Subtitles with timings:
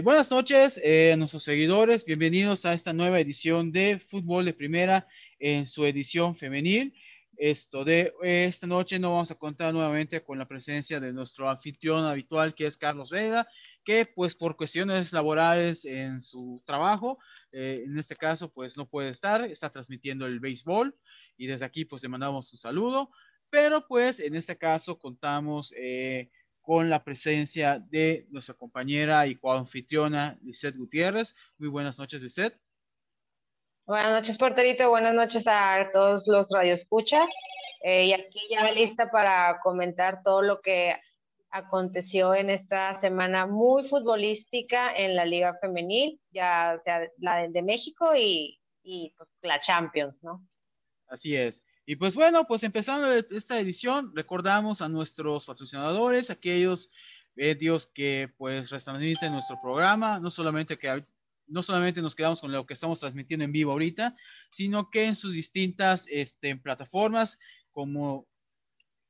[0.00, 4.54] Eh, buenas noches eh, a nuestros seguidores, bienvenidos a esta nueva edición de Fútbol de
[4.54, 5.06] Primera
[5.38, 6.94] en su edición femenil.
[7.36, 12.04] Esto de esta noche no vamos a contar nuevamente con la presencia de nuestro anfitrión
[12.04, 13.46] habitual que es Carlos Vega,
[13.84, 17.18] que pues por cuestiones laborales en su trabajo,
[17.52, 20.96] eh, en este caso pues no puede estar, está transmitiendo el béisbol
[21.36, 23.10] y desde aquí pues le mandamos un saludo,
[23.48, 25.72] pero pues en este caso contamos
[26.60, 31.34] con la presencia de nuestra compañera y coanfitriona Lisette Gutiérrez.
[31.58, 32.58] Muy buenas noches, Lisette.
[33.86, 34.88] Buenas noches, porterito.
[34.88, 37.26] Buenas noches a todos los radioescucha.
[37.82, 40.94] Eh, y aquí ya lista para comentar todo lo que
[41.50, 48.14] aconteció en esta semana muy futbolística en la Liga Femenil, ya sea la de México
[48.16, 50.46] y, y pues, la Champions, ¿no?
[51.08, 51.64] Así es.
[51.86, 56.90] Y pues bueno, pues empezando esta edición, recordamos a nuestros patrocinadores, aquellos
[57.34, 61.04] medios que pues retransmiten nuestro programa, no solamente que
[61.48, 64.14] no solamente nos quedamos con lo que estamos transmitiendo en vivo ahorita,
[64.50, 67.38] sino que en sus distintas este, plataformas,
[67.72, 68.28] como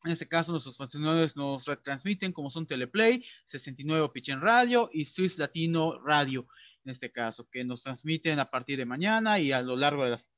[0.05, 5.39] en este caso nuestros patrocinadores nos retransmiten, como son Teleplay, 69 Pichen Radio y Swiss
[5.39, 6.47] Latino Radio,
[6.84, 10.11] en este caso, que nos transmiten a partir de mañana y a lo largo de
[10.11, 10.31] las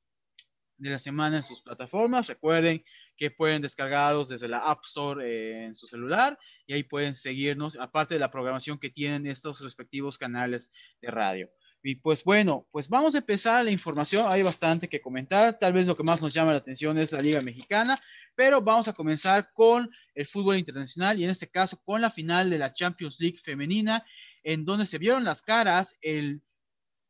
[0.82, 2.26] de la semana en sus plataformas.
[2.26, 2.84] Recuerden
[3.16, 7.76] que pueden descargarlos desde la App Store eh, en su celular y ahí pueden seguirnos,
[7.76, 11.50] aparte de la programación que tienen estos respectivos canales de radio.
[11.82, 14.26] Y pues bueno, pues vamos a empezar la información.
[14.28, 15.58] Hay bastante que comentar.
[15.58, 18.00] Tal vez lo que más nos llama la atención es la Liga Mexicana,
[18.36, 22.50] pero vamos a comenzar con el fútbol internacional y en este caso con la final
[22.50, 24.04] de la Champions League femenina,
[24.44, 26.40] en donde se vieron las caras el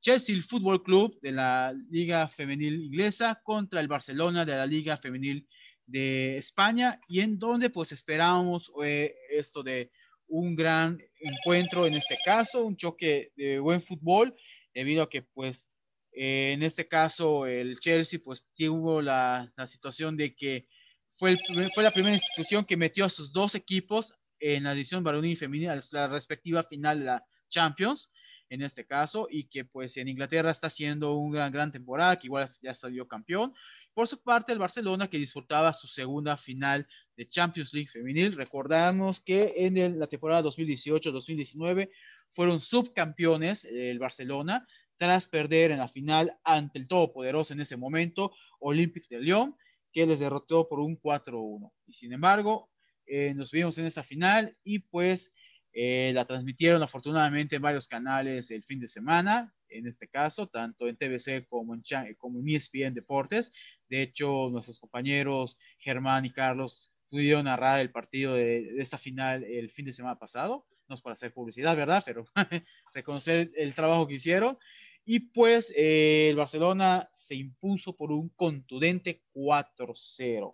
[0.01, 5.47] Chelsea Football Club de la Liga Femenil Inglesa contra el Barcelona de la Liga Femenil
[5.87, 9.91] de España y en donde pues esperábamos eh, esto de
[10.29, 14.35] un gran encuentro en este caso, un choque de buen fútbol
[14.75, 15.69] debido a que pues
[16.13, 20.69] eh, en este caso el Chelsea pues tuvo la, la situación de que
[21.17, 21.39] fue,
[21.75, 25.37] fue la primera institución que metió a sus dos equipos en la edición varonil y
[25.37, 28.11] femenina, la respectiva final de la Champions
[28.53, 32.27] en este caso, y que pues en Inglaterra está haciendo una gran, gran temporada, que
[32.27, 33.55] igual ya salió campeón.
[33.95, 36.87] Por su parte, el Barcelona, que disputaba su segunda final
[37.17, 38.37] de Champions League femenil.
[38.37, 41.91] Recordamos que en la temporada 2018-2019
[42.33, 44.67] fueron subcampeones el Barcelona,
[44.99, 49.57] tras perder en la final ante el todopoderoso en ese momento, Olympique de Lyon,
[49.95, 51.73] que les derrotó por un 4-1.
[51.87, 52.71] Y sin embargo,
[53.07, 55.33] eh, nos vimos en esta final y pues
[55.73, 60.87] eh, la transmitieron afortunadamente en varios canales el fin de semana, en este caso, tanto
[60.87, 61.83] en TVC como en,
[62.19, 63.53] como en ESPN Deportes.
[63.89, 69.71] De hecho, nuestros compañeros Germán y Carlos pudieron narrar el partido de, esta final el
[69.71, 70.67] fin de semana pasado.
[70.89, 72.03] No es para hacer publicidad, ¿verdad?
[72.05, 72.25] Pero
[72.95, 74.59] reconocer el trabajo que hicieron.
[75.05, 80.51] Y pues eh, el Barcelona se impuso por un contundente 4-0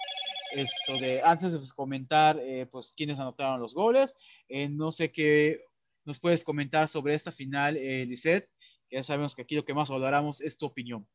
[0.52, 4.16] esto de, antes de pues, comentar, eh, pues, quiénes anotaron los goles,
[4.48, 5.60] eh, no sé qué
[6.04, 8.48] nos puedes comentar sobre esta final, eh, Lisette,
[8.90, 11.06] ya sabemos que aquí lo que más valoramos es tu opinión.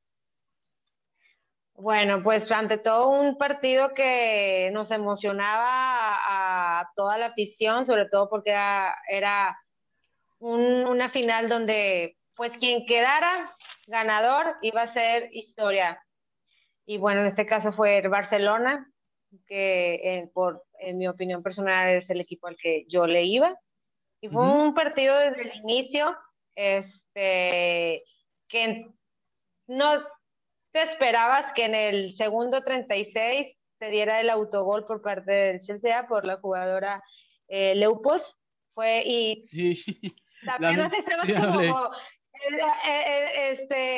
[1.75, 8.29] Bueno, pues ante todo un partido que nos emocionaba a, toda la afición, sobre todo
[8.29, 8.51] porque
[9.09, 9.59] era,
[10.39, 13.55] una final donde pues quien quedara
[13.87, 16.03] ganador iba a ser historia.
[16.85, 18.92] Y bueno, en este caso fue el Barcelona,
[19.45, 23.57] que por, en mi opinión personal es el equipo al que yo le iba.
[24.21, 26.15] Y fue un partido desde el inicio
[26.55, 28.03] este,
[28.47, 28.87] que
[29.67, 30.03] no
[30.71, 36.07] te esperabas que en el segundo 36 se diera el autogol por parte del Chelsea
[36.07, 37.03] por la jugadora
[37.47, 38.37] eh, Leupos.
[38.73, 39.83] Fue y sí.
[40.47, 41.91] apenas estaba como
[42.33, 43.92] eh, eh, este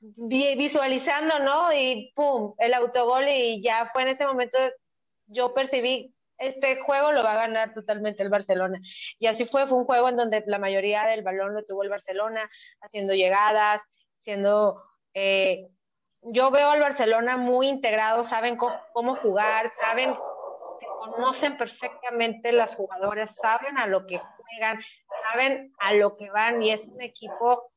[0.00, 1.72] visualizando, ¿no?
[1.72, 4.58] Y pum, el autogol y ya fue en ese momento,
[5.26, 8.80] yo percibí, este juego lo va a ganar totalmente el Barcelona.
[9.18, 11.90] Y así fue, fue un juego en donde la mayoría del balón lo tuvo el
[11.90, 12.48] Barcelona,
[12.80, 13.82] haciendo llegadas,
[14.14, 14.82] siendo...
[15.14, 15.68] Eh,
[16.22, 20.14] yo veo al Barcelona muy integrado, saben cómo, jugar, saben,
[20.78, 24.80] se conocen perfectamente las jugadoras, saben a lo que juegan,
[25.30, 27.70] saben a lo que van y es un equipo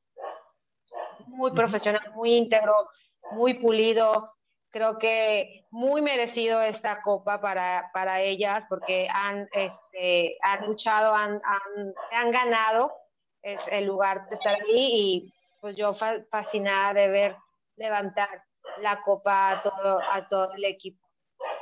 [1.33, 2.89] muy profesional, muy íntegro,
[3.31, 4.33] muy pulido.
[4.69, 11.41] Creo que muy merecido esta copa para, para ellas porque han, este, han luchado, han,
[11.43, 12.91] han, han ganado
[13.43, 17.35] es el lugar de estar ahí y pues yo fascinada de ver
[17.75, 18.43] levantar
[18.79, 21.05] la copa a todo, a todo el equipo.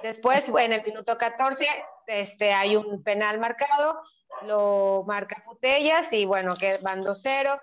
[0.04, 1.68] Después, en el minuto 14,
[2.08, 4.02] este, hay un penal marcado,
[4.44, 7.60] lo marca Putellas y bueno, que van 2-0.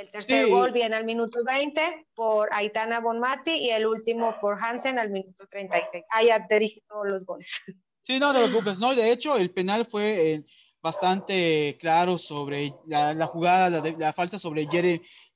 [0.00, 4.98] El tercer gol viene al minuto 20 por Aitana Bonmati y el último por Hansen
[4.98, 6.04] al minuto 36.
[6.10, 7.50] Ah, ya te dije todos los goles.
[8.02, 10.44] Sí, no te preocupes, no, de hecho el penal fue eh,
[10.80, 14.66] bastante claro sobre la, jugada, la, la, falta sobre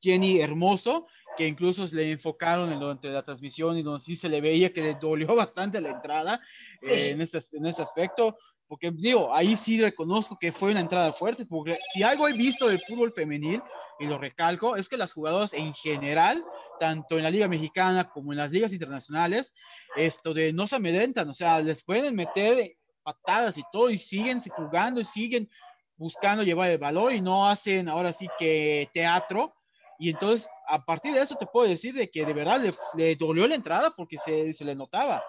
[0.01, 1.07] Jenny Hermoso,
[1.37, 4.81] que incluso le enfocaron en durante la transmisión y donde sí se le veía que
[4.81, 6.41] le dolió bastante la entrada
[6.81, 11.13] eh, en, este, en este aspecto, porque digo, ahí sí reconozco que fue una entrada
[11.13, 13.63] fuerte, porque si algo he visto del fútbol femenil,
[13.99, 16.45] y lo recalco, es que las jugadoras en general,
[16.81, 19.55] tanto en la Liga Mexicana como en las ligas internacionales,
[19.97, 24.41] esto de no se amedrentan, o sea, les pueden meter patadas y todo y siguen
[24.41, 25.49] jugando y siguen
[25.97, 29.55] buscando llevar el valor y no hacen ahora sí que teatro.
[29.99, 32.61] Y entonces, a partir de eso te puedo decir de que de verdad
[32.95, 35.23] le, dolió la entrada porque se, se, le notaba.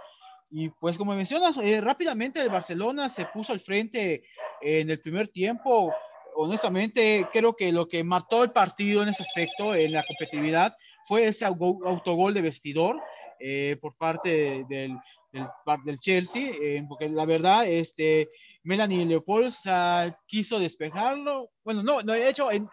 [0.50, 4.23] Y pues como mencionas, eh, rápidamente el Barcelona se puso al frente
[4.61, 5.94] en el primer tiempo
[6.35, 10.75] honestamente, creo que lo que mató el partido en ese aspecto, en la competitividad,
[11.07, 12.99] fue ese autogol de vestidor
[13.39, 14.97] eh, por parte del,
[15.31, 15.45] del,
[15.85, 18.29] del Chelsea, eh, porque la verdad, este,
[18.63, 19.53] Melanie Leopold
[20.25, 21.51] quiso despejarlo.
[21.63, 22.67] Bueno, no, de hecho, en,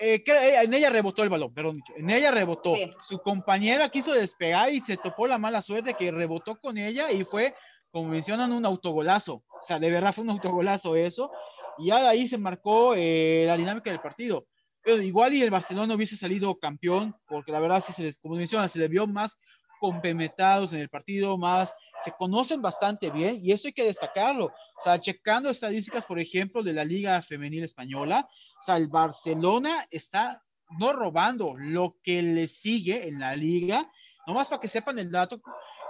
[0.00, 2.74] eh, en ella rebotó el balón, perdón, en ella rebotó.
[3.06, 7.24] Su compañera quiso despegar y se topó la mala suerte que rebotó con ella y
[7.24, 7.54] fue,
[7.90, 9.34] como mencionan, un autogolazo.
[9.34, 11.30] O sea, de verdad fue un autogolazo eso
[11.78, 14.46] y ya de ahí se marcó eh, la dinámica del partido.
[14.82, 18.36] Pero igual y el Barcelona hubiese salido campeón, porque la verdad, sí se les, como
[18.36, 19.38] menciona, se le vio más
[19.80, 24.46] complementados en el partido, más se conocen bastante bien y eso hay que destacarlo.
[24.46, 29.86] O sea, checando estadísticas, por ejemplo, de la Liga Femenil Española, o sea, el Barcelona
[29.90, 30.42] está
[30.78, 33.90] no robando lo que le sigue en la liga.
[34.26, 35.40] Nomás para que sepan el dato,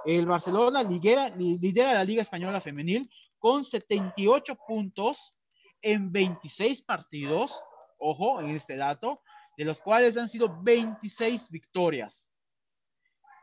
[0.04, 3.08] el Barcelona lidera, lidera la Liga Española Femenil
[3.38, 5.33] con 78 puntos
[5.84, 7.62] en 26 partidos,
[7.98, 9.22] ojo en este dato,
[9.56, 12.32] de los cuales han sido 26 victorias.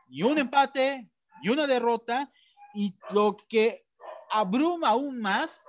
[0.08, 1.08] Y un empate,
[1.40, 2.30] y una derrota,
[2.74, 3.86] y lo que
[4.28, 5.64] abruma aún más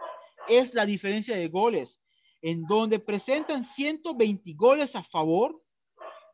[0.47, 2.01] es la diferencia de goles,
[2.41, 5.63] en donde presentan 120 goles a favor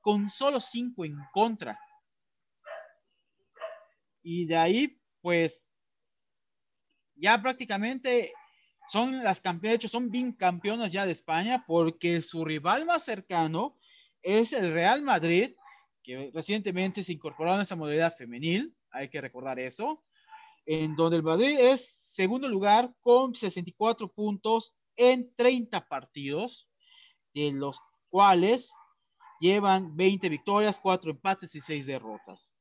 [0.02, 1.78] con solo 5 en contra.
[4.24, 5.68] Y de ahí, pues,
[7.16, 8.34] ya prácticamente
[8.92, 13.04] son las campeonas, de hecho, son bien campeonas ya de España porque su rival más
[13.04, 13.78] cercano
[14.22, 15.56] es el Real Madrid,
[16.04, 20.04] que recientemente se incorporó a esa modalidad femenil, hay que recordar eso,
[20.66, 26.68] en donde el Madrid es segundo lugar con 64 puntos en 30 partidos,
[27.34, 28.72] de los cuales
[29.40, 32.54] llevan 20 victorias, 4 empates y 6 derrotas.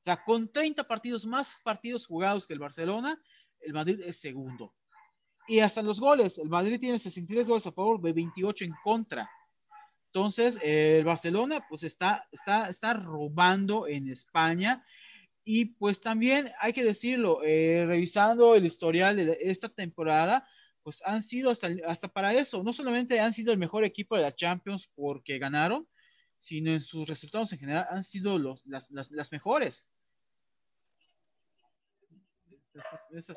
[0.00, 3.20] O sea, con 30 partidos más partidos jugados que el Barcelona,
[3.60, 4.74] el Madrid es segundo.
[5.50, 9.28] Y hasta los goles, el Madrid tiene 63 goles a favor, de 28 en contra.
[10.06, 14.84] Entonces, el Barcelona pues está, está, está robando en España.
[15.42, 20.46] Y pues también hay que decirlo, eh, revisando el historial de esta temporada,
[20.84, 24.22] pues han sido hasta, hasta para eso, no solamente han sido el mejor equipo de
[24.22, 25.88] la Champions porque ganaron,
[26.38, 29.88] sino en sus resultados en general han sido los, las, las, las mejores.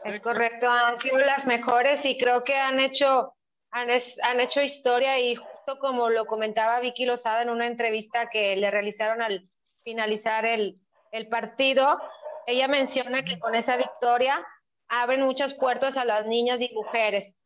[0.05, 3.35] Es correcto, han sido las mejores y creo que han hecho,
[3.71, 8.55] han, han, hecho historia y justo como lo comentaba Vicky Lozada en una entrevista que
[8.55, 9.43] le realizaron al
[9.83, 10.79] finalizar el,
[11.11, 11.99] el partido,
[12.45, 14.45] ella menciona que con esa victoria
[14.87, 17.37] abren muchas puertas a las niñas y mujeres.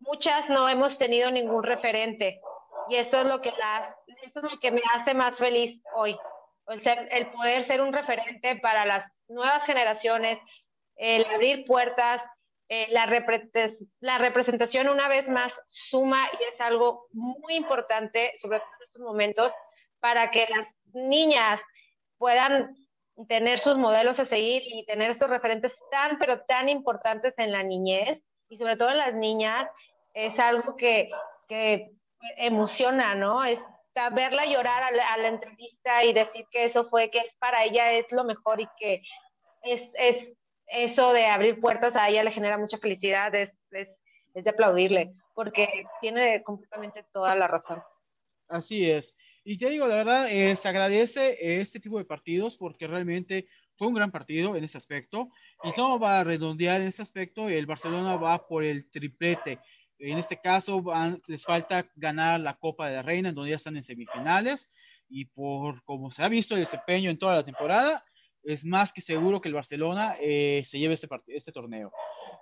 [0.00, 2.40] Muchas no hemos tenido ningún referente
[2.88, 3.88] y eso es lo que, las,
[4.22, 6.16] eso es lo que me hace más feliz hoy.
[6.68, 10.38] El, ser, el poder ser un referente para las nuevas generaciones,
[10.96, 12.22] el abrir puertas,
[12.68, 13.06] eh, la,
[14.00, 19.02] la, representación una vez más suma y es algo muy importante, sobre todo en estos
[19.02, 19.52] momentos,
[20.00, 21.60] para que las niñas
[22.18, 22.76] puedan
[23.28, 27.62] tener sus modelos a seguir y tener estos referentes tan, pero tan importantes en la
[27.62, 29.68] niñez y sobre todo en las niñas,
[30.14, 31.10] es algo que,
[31.48, 31.90] que
[32.36, 33.44] emociona, ¿no?
[33.44, 33.60] Es
[34.12, 37.92] verla llorar a la, a entrevista y decir que eso fue, que es para ella
[37.92, 39.02] es lo mejor y que
[39.62, 40.32] es
[40.66, 44.00] eso de abrir puertas a ella le genera mucha felicidad, es, es,
[44.34, 47.82] es de aplaudirle, porque tiene completamente toda la razón.
[48.48, 49.14] Así es.
[49.44, 53.88] Y te digo, la verdad, eh, se agradece este tipo de partidos porque realmente fue
[53.88, 55.30] un gran partido en ese aspecto.
[55.64, 59.58] Y no va a redondear en ese aspecto, el Barcelona va por el triplete.
[59.98, 60.82] En este caso
[61.26, 64.72] les falta ganar la Copa de la Reina, en donde ya están en semifinales.
[65.08, 68.04] Y por como se ha visto el desempeño en toda la temporada,
[68.44, 71.92] es más que seguro que el Barcelona eh, se lleve este, este torneo.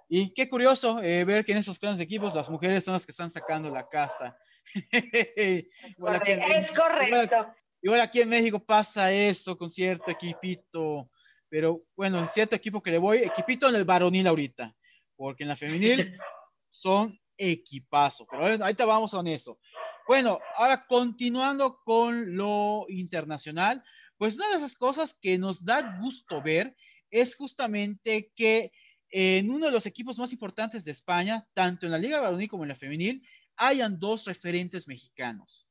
[0.08, 3.12] Y qué curioso eh, ver que en esos grandes equipos las mujeres son las que
[3.12, 4.36] están sacando la casta.
[4.92, 7.54] es correcto.
[7.82, 11.10] Igual, aquí en México pasa eso con cierto equipito,
[11.48, 14.74] pero bueno, en cierto equipo que le voy, equipito en el varonil ahorita,
[15.16, 16.18] porque en la femenil
[16.68, 18.26] son equipazo.
[18.30, 19.58] Pero ahorita vamos con eso.
[20.06, 23.82] Bueno, ahora continuando con lo internacional,
[24.20, 26.76] pues una de esas cosas que nos da gusto ver
[27.10, 28.70] es justamente que
[29.08, 32.64] en uno de los equipos más importantes de España, tanto en la Liga Varonil como
[32.64, 35.66] en la Femenil, hayan dos referentes mexicanos.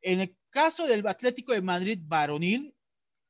[0.00, 2.74] En el caso del Atlético de Madrid Varonil,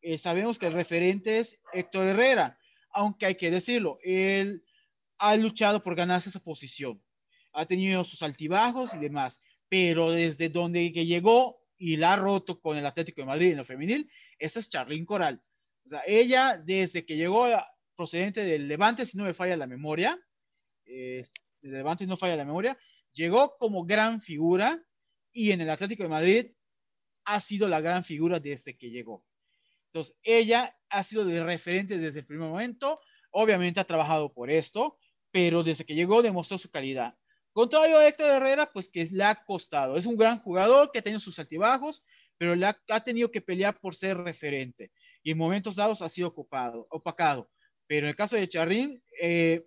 [0.01, 2.57] eh, sabemos que el referente es Héctor Herrera,
[2.91, 4.63] aunque hay que decirlo, él
[5.19, 7.03] ha luchado por ganarse esa posición,
[7.53, 12.61] ha tenido sus altibajos y demás, pero desde donde que llegó y la ha roto
[12.61, 15.43] con el Atlético de Madrid en lo femenil, esa es Charlene Coral.
[15.85, 17.47] O sea, ella desde que llegó
[17.95, 20.19] procedente del Levante, si no me falla la memoria,
[20.85, 21.25] eh,
[21.63, 22.79] Levante si no falla la memoria,
[23.13, 24.83] llegó como gran figura
[25.33, 26.47] y en el Atlético de Madrid
[27.25, 29.25] ha sido la gran figura desde que llegó.
[29.87, 34.99] Entonces, ella ha sido de referente desde el primer momento, obviamente ha trabajado por esto,
[35.31, 37.17] pero desde que llegó demostró su calidad.
[37.57, 39.97] Contrario a Héctor Herrera, pues que le ha costado.
[39.97, 42.05] Es un gran jugador que ha tenido sus altibajos,
[42.37, 44.93] pero le ha, tenido que pelear por ser referente.
[45.23, 47.51] Y en momentos dados ha sido ocupado, opacado.
[47.87, 49.67] Pero en el caso de Charrín, eh,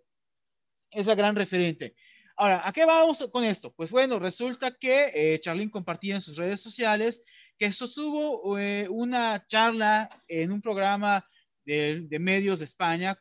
[0.91, 1.95] es la gran referente.
[2.37, 3.73] Ahora, ¿a qué vamos con esto?
[3.73, 7.23] Pues bueno, resulta que eh, Charlín compartía en sus redes sociales
[7.57, 11.27] que sostuvo eh, una charla en un programa
[11.65, 13.19] de, de, medios de España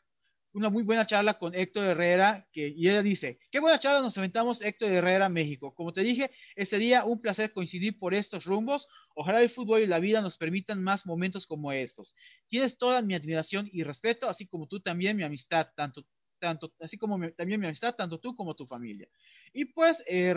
[0.59, 4.19] una muy buena charla con Héctor Herrera, que, y ella dice, qué buena charla nos
[4.19, 5.75] aventamos Héctor Herrera, México.
[5.75, 8.89] Como te dije, ese día un placer coincidir por estos rumbos.
[9.15, 12.15] Ojalá el fútbol y la vida nos permitan más momentos como estos.
[12.49, 16.05] Tienes toda mi admiración y respeto, así como tú también mi amistad, tanto,
[16.39, 19.09] tanto así como también mi amistad, tanto tú como tu familia.
[19.53, 20.35] Y pues eh,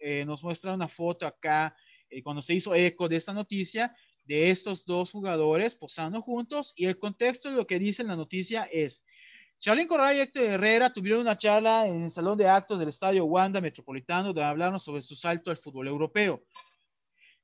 [0.00, 1.76] eh, nos muestra una foto acá
[2.10, 3.94] eh, cuando se hizo eco de esta noticia
[4.24, 8.16] de estos dos jugadores posando juntos y el contexto de lo que dice en la
[8.16, 9.04] noticia es
[9.64, 13.24] Charlín Corral y Héctor Herrera tuvieron una charla en el salón de actos del estadio
[13.24, 16.44] Wanda Metropolitano donde hablaron sobre su salto al fútbol europeo.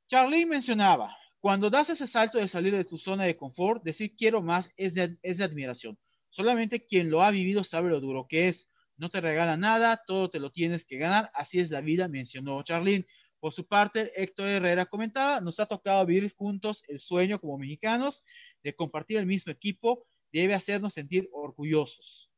[0.07, 4.43] Charlín mencionaba, cuando das ese salto de salir de tu zona de confort, decir quiero
[4.43, 5.99] más es de, es de admiración.
[6.29, 8.69] Solamente quien lo ha vivido sabe lo duro que es.
[8.99, 11.31] No te regala nada, todo te lo tienes que ganar.
[11.33, 13.07] Así es la vida, mencionó Charlín.
[13.39, 18.23] Por su parte, Héctor Herrera comentaba, nos ha tocado vivir juntos el sueño como mexicanos
[18.63, 22.31] de compartir el mismo equipo debe hacernos sentir orgullosos.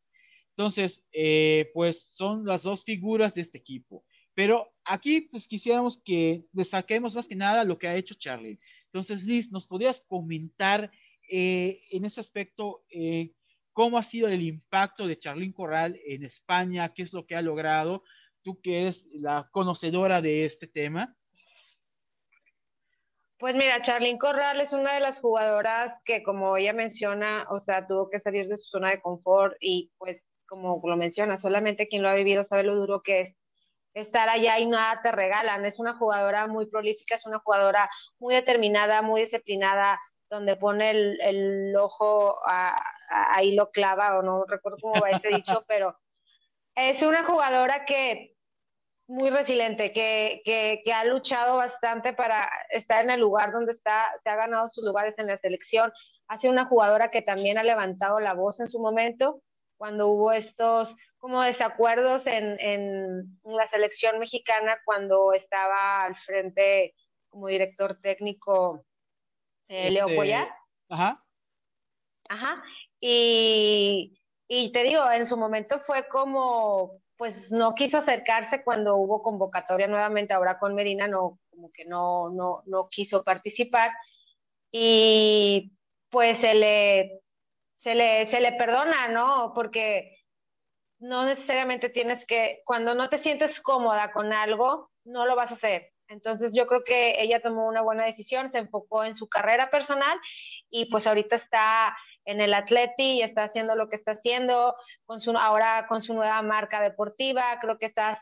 [0.51, 4.05] Entonces, eh, pues son las dos figuras de este equipo.
[4.35, 8.59] Pero aquí, pues quisiéramos que destaquemos más que nada lo que ha hecho Charlie.
[8.87, 10.91] Entonces, Liz, ¿nos podrías comentar
[11.29, 13.33] eh, en ese aspecto eh,
[13.73, 16.93] cómo ha sido el impacto de Charlín Corral en España?
[16.93, 18.05] ¿Qué es lo que ha logrado?
[18.43, 21.17] Tú que eres la conocedora de este tema.
[23.43, 27.89] Pues mira, Charlene Corral es una de las jugadoras que, como ella menciona, o sea,
[27.89, 32.03] tuvo que salir de su zona de confort y pues, como lo menciona, solamente quien
[32.03, 33.35] lo ha vivido sabe lo duro que es
[33.95, 35.65] estar allá y nada te regalan.
[35.65, 41.75] Es una jugadora muy prolífica, es una jugadora muy determinada, muy disciplinada, donde pone el,
[41.77, 42.39] ojo,
[43.09, 45.99] ahí lo clava, o no recuerdo cómo va ese dicho, pero
[46.77, 48.32] es una jugadora que
[49.13, 54.31] muy resiliente, que, que, ha luchado bastante para estar en el lugar donde está, se
[54.31, 55.93] ha ganado sus lugares en la selección.
[56.29, 59.43] Ha sido una jugadora que también ha levantado la voz en su momento
[59.77, 66.95] cuando hubo estos como desacuerdos en, en la selección mexicana cuando estaba al frente
[67.29, 68.85] como director técnico
[69.69, 70.49] eh, Leo este,
[70.89, 71.25] Ajá.
[72.29, 72.63] Ajá.
[72.99, 79.23] Y, y te digo, en su momento fue como pues no quiso acercarse cuando hubo
[79.23, 83.93] convocatoria nuevamente, ahora con Medina no, como que no, no, no quiso participar
[84.73, 85.71] y
[86.11, 87.21] pues se le,
[87.77, 89.53] se le, se le perdona, ¿no?
[89.55, 90.19] Porque
[90.99, 95.55] no necesariamente tienes que, cuando no te sientes cómoda con algo, no lo vas a
[95.55, 95.93] hacer.
[96.09, 100.19] Entonces yo creo que ella tomó una buena decisión, se enfocó en su carrera personal
[100.69, 104.75] y pues ahorita está en el Atleti y está haciendo lo que está haciendo
[105.05, 107.59] con su, ahora con su nueva marca deportiva.
[107.61, 108.19] Creo que está,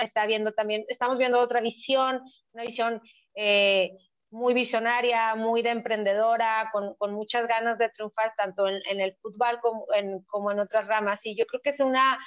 [0.00, 2.22] está, viendo también, estamos viendo otra visión,
[2.52, 3.00] una visión
[3.34, 3.96] eh,
[4.30, 9.16] muy visionaria, muy de emprendedora, con, con, muchas ganas de triunfar tanto en, en el
[9.22, 11.24] fútbol como en, como en otras ramas.
[11.24, 12.18] Y yo creo que es una,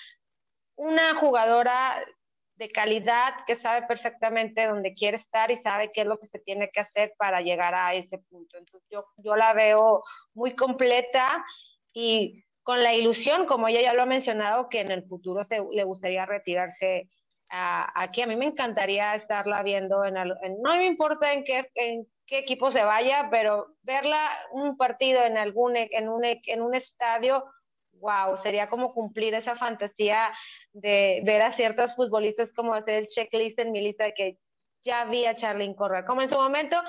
[0.76, 2.02] una jugadora
[2.60, 6.40] de calidad, que sabe perfectamente dónde quiere estar y sabe qué es lo que se
[6.40, 8.58] tiene que hacer para llegar a ese punto.
[8.58, 11.46] Entonces yo, yo la veo muy completa
[11.94, 15.64] y con la ilusión, como ella ya lo ha mencionado, que en el futuro se,
[15.72, 17.10] le gustaría retirarse
[17.50, 18.22] aquí.
[18.22, 20.16] A mí me encantaría estarla viendo, en,
[20.62, 25.38] no me importa en qué, en qué equipo se vaya, pero verla un partido en,
[25.38, 27.46] algún, en, un, en un estadio
[28.00, 30.32] wow, sería como cumplir esa fantasía
[30.74, 34.38] de ver a ciertos futbolistas como hacer el checklist en mi lista de que
[34.82, 36.06] ya vi a Charlene correr.
[36.06, 36.82] Como en su momento,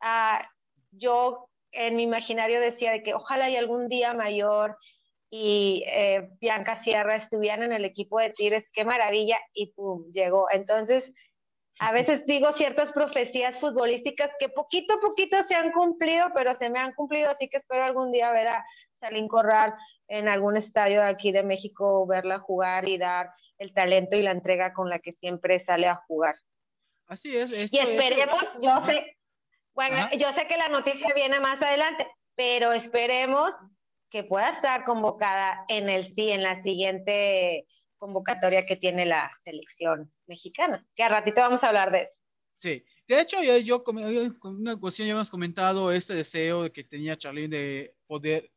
[0.00, 0.48] ah,
[0.90, 4.76] yo en mi imaginario decía de que ojalá y algún día mayor
[5.30, 10.48] y eh, Bianca Sierra estuvieran en el equipo de Tigres, qué maravilla, y pum, llegó.
[10.50, 11.12] Entonces,
[11.78, 16.68] a veces digo ciertas profecías futbolísticas que poquito a poquito se han cumplido, pero se
[16.68, 18.64] me han cumplido, así que espero algún día ver a
[19.00, 19.74] Charlene Corral
[20.08, 24.32] en algún estadio de aquí de México, verla jugar y dar el talento y la
[24.32, 26.36] entrega con la que siempre sale a jugar.
[27.06, 27.50] Así es.
[27.72, 29.16] y esperemos, yo sé,
[29.74, 33.52] bueno, yo sé que la noticia viene más adelante, pero esperemos
[34.10, 37.66] que pueda estar convocada en el sí, en la siguiente
[37.96, 42.16] convocatoria que tiene la selección mexicana, que a ratito vamos a hablar de eso.
[42.56, 46.84] Sí, de hecho, yo, yo con una ocasión ya hemos comentado este deseo de que
[46.84, 48.50] tenía Charlene de poder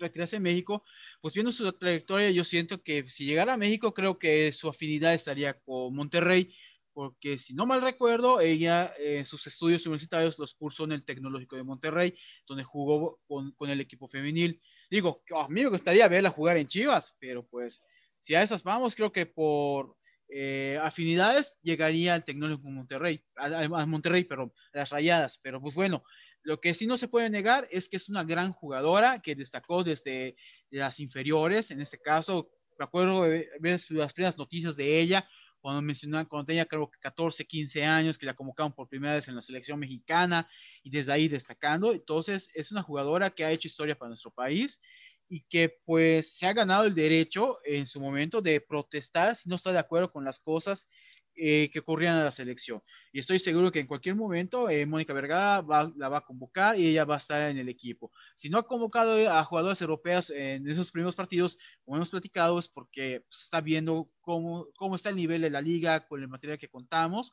[0.00, 0.82] retirarse en México,
[1.20, 5.14] pues viendo su trayectoria, yo siento que si llegara a México, creo que su afinidad
[5.14, 6.52] estaría con Monterrey,
[6.92, 11.56] porque si no mal recuerdo, ella eh, sus estudios universitarios los cursó en el Tecnológico
[11.56, 14.60] de Monterrey, donde jugó con, con el equipo femenil.
[14.90, 17.80] Digo, a mí me gustaría verla jugar en Chivas, pero pues
[18.18, 19.96] si a esas vamos, creo que por
[20.28, 25.60] eh, afinidades llegaría al Tecnológico de Monterrey, a, a Monterrey, pero a las rayadas, pero
[25.60, 26.02] pues bueno,
[26.42, 29.84] lo que sí no se puede negar es que es una gran jugadora que destacó
[29.84, 30.36] desde
[30.70, 31.70] las inferiores.
[31.70, 35.28] En este caso, me acuerdo de ver las primeras noticias de ella
[35.60, 39.28] cuando mencionaban, cuando tenía creo que 14, 15 años, que la convocaron por primera vez
[39.28, 40.48] en la selección mexicana
[40.82, 41.92] y desde ahí destacando.
[41.92, 44.80] Entonces, es una jugadora que ha hecho historia para nuestro país
[45.28, 49.56] y que pues se ha ganado el derecho en su momento de protestar si no
[49.56, 50.88] está de acuerdo con las cosas
[51.34, 52.82] eh, que ocurrían en la selección.
[53.12, 55.64] Y estoy seguro que en cualquier momento eh, Mónica Vergara
[55.96, 58.10] la va a convocar y ella va a estar en el equipo.
[58.34, 62.68] Si no ha convocado a jugadoras europeas en esos primeros partidos, como hemos platicado, es
[62.68, 66.58] porque pues, está viendo cómo, cómo está el nivel de la liga con el material
[66.58, 67.32] que contamos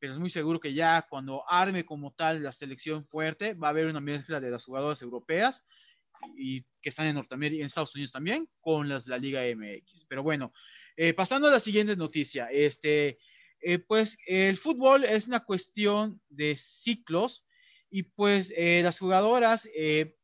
[0.00, 3.70] pero es muy seguro que ya cuando arme como tal la selección fuerte, va a
[3.70, 5.64] haber una mezcla de las jugadoras europeas
[6.36, 10.06] y que están en Norteamérica, en Estados Unidos también, con las la Liga MX.
[10.08, 10.52] Pero bueno,
[10.96, 13.18] eh, pasando a la siguiente noticia, este,
[13.60, 17.44] eh, pues el fútbol es una cuestión de ciclos
[17.90, 20.16] y pues eh, las jugadoras eh,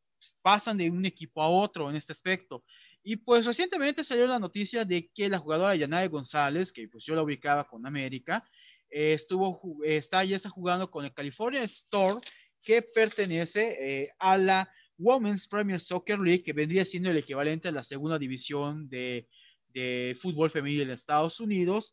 [0.42, 2.64] pasan de un equipo a otro en este aspecto.
[3.02, 7.14] Y pues recientemente salió la noticia de que la jugadora Yanae González, que pues yo
[7.14, 8.44] la ubicaba con América,
[8.88, 12.20] estuvo, está, ya está jugando con el California Store,
[12.62, 17.84] que pertenece a la Women's Premier Soccer League, que vendría siendo el equivalente a la
[17.84, 19.28] segunda división de,
[19.74, 21.92] de fútbol femenil en Estados Unidos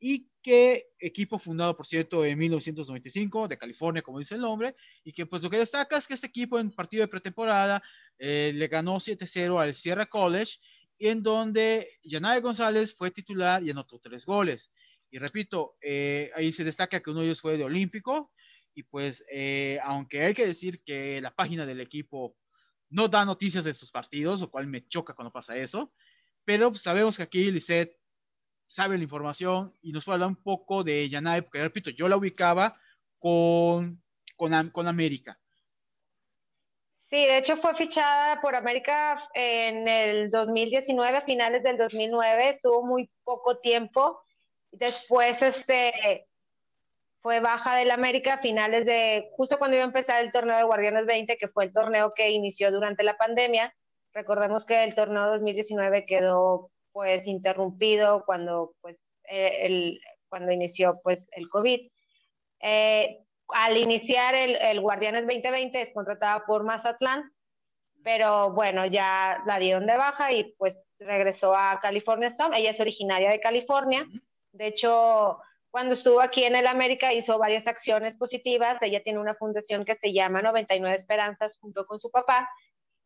[0.00, 5.12] y que equipo fundado, por cierto, en 1995 de California, como dice el nombre, y
[5.12, 7.82] que pues lo que destaca es que este equipo en partido de pretemporada
[8.18, 10.54] eh, le ganó 7-0 al Sierra College,
[10.98, 14.70] en donde Yanay González fue titular y anotó tres goles.
[15.10, 18.32] Y repito, eh, ahí se destaca que uno de ellos fue de Olímpico,
[18.74, 22.38] y pues eh, aunque hay que decir que la página del equipo
[22.88, 25.92] no da noticias de sus partidos, lo cual me choca cuando pasa eso,
[26.46, 27.97] pero pues, sabemos que aquí Lisette
[28.68, 32.16] sabe la información y nos puede hablar un poco de Yanai, porque repito, yo la
[32.16, 32.76] ubicaba
[33.18, 34.02] con,
[34.36, 35.38] con, con América.
[37.10, 42.84] Sí, de hecho fue fichada por América en el 2019, a finales del 2009, estuvo
[42.84, 44.20] muy poco tiempo.
[44.70, 46.28] Después este,
[47.22, 50.64] fue baja del América a finales de, justo cuando iba a empezar el torneo de
[50.64, 53.74] Guardianes 20, que fue el torneo que inició durante la pandemia.
[54.12, 61.26] Recordemos que el torneo 2019 quedó pues interrumpido cuando pues eh, el, cuando inició pues
[61.32, 61.90] el COVID.
[62.60, 67.32] Eh, al iniciar el, el, Guardianes 2020 es contratada por Mazatlán,
[68.02, 72.58] pero bueno, ya la dieron de baja y pues regresó a California Stone.
[72.58, 74.06] Ella es originaria de California.
[74.52, 78.80] De hecho, cuando estuvo aquí en el América hizo varias acciones positivas.
[78.82, 82.48] Ella tiene una fundación que se llama 99 Esperanzas junto con su papá,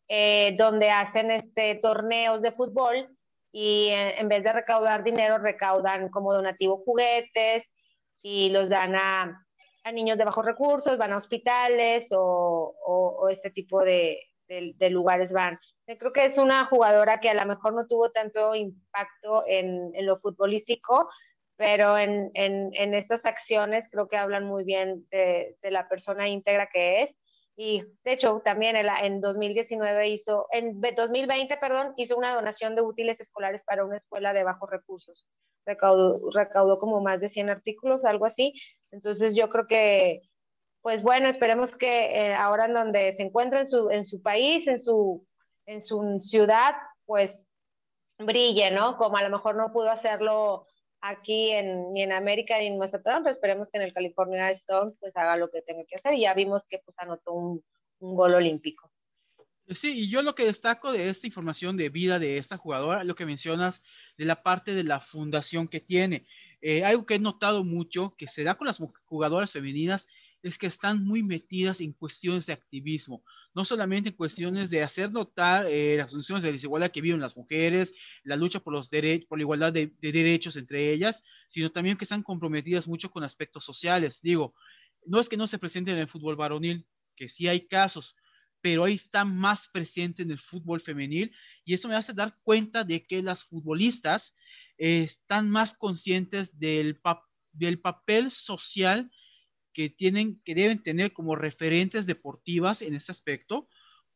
[0.08, 3.16] eh, donde hacen este, torneos de fútbol
[3.52, 7.70] y en vez de recaudar dinero, recaudan como donativo juguetes
[8.22, 9.46] y los dan a,
[9.84, 15.30] a niños de bajos recursos, van a hospitales o, o, este tipo de, de, lugares
[15.30, 15.58] van.
[15.86, 19.90] Yo creo que es una jugadora que a lo mejor no tuvo tanto impacto en,
[19.94, 21.10] en lo futbolístico,
[21.56, 26.68] pero en, en, estas acciones creo que hablan muy bien de, de, la persona íntegra
[26.72, 27.14] que es.
[27.56, 32.82] Y de hecho, también en, en 2019 hizo, en 2020, perdón, hizo una donación de
[32.82, 35.26] útiles escolares para una escuela de bajos recursos.
[35.66, 38.54] Recaudó, recaudó como más de 100 artículos, algo así.
[38.90, 40.22] Entonces yo creo que,
[40.80, 44.66] pues bueno, esperemos que eh, ahora en donde se encuentra en su, en su país,
[44.66, 45.26] en su,
[45.66, 47.42] en su ciudad, pues
[48.18, 48.96] brille, ¿no?
[48.96, 50.66] Como a lo mejor no pudo hacerlo
[51.02, 54.92] aquí en, ni en América ni en Mazatlán, pero esperemos que en el California Stone
[54.98, 57.64] pues haga lo que tenga que hacer y ya vimos que pues anotó un,
[57.98, 58.90] un gol olímpico.
[59.68, 63.14] Sí, y yo lo que destaco de esta información de vida de esta jugadora, lo
[63.14, 63.82] que mencionas
[64.16, 66.26] de la parte de la fundación que tiene.
[66.60, 70.08] Eh, algo que he notado mucho que se da con las jugadoras femeninas
[70.42, 73.22] es que están muy metidas en cuestiones de activismo,
[73.54, 77.36] no solamente en cuestiones de hacer notar eh, las funciones de desigualdad que viven las
[77.36, 77.92] mujeres,
[78.24, 82.04] la lucha por, los derechos, por la igualdad de, derechos entre ellas, sino también que
[82.04, 84.20] están comprometidas mucho con aspectos sociales.
[84.22, 84.54] Digo,
[85.04, 88.16] no es que no se presenten en el fútbol varonil, que sí hay casos,
[88.60, 91.34] pero ahí está más presente en el fútbol femenil
[91.64, 94.34] y eso me hace dar cuenta de que las futbolistas
[94.78, 97.00] eh, están más conscientes del
[97.82, 99.10] papel social
[99.72, 103.68] que tienen, que deben tener como referentes deportivas en este aspecto,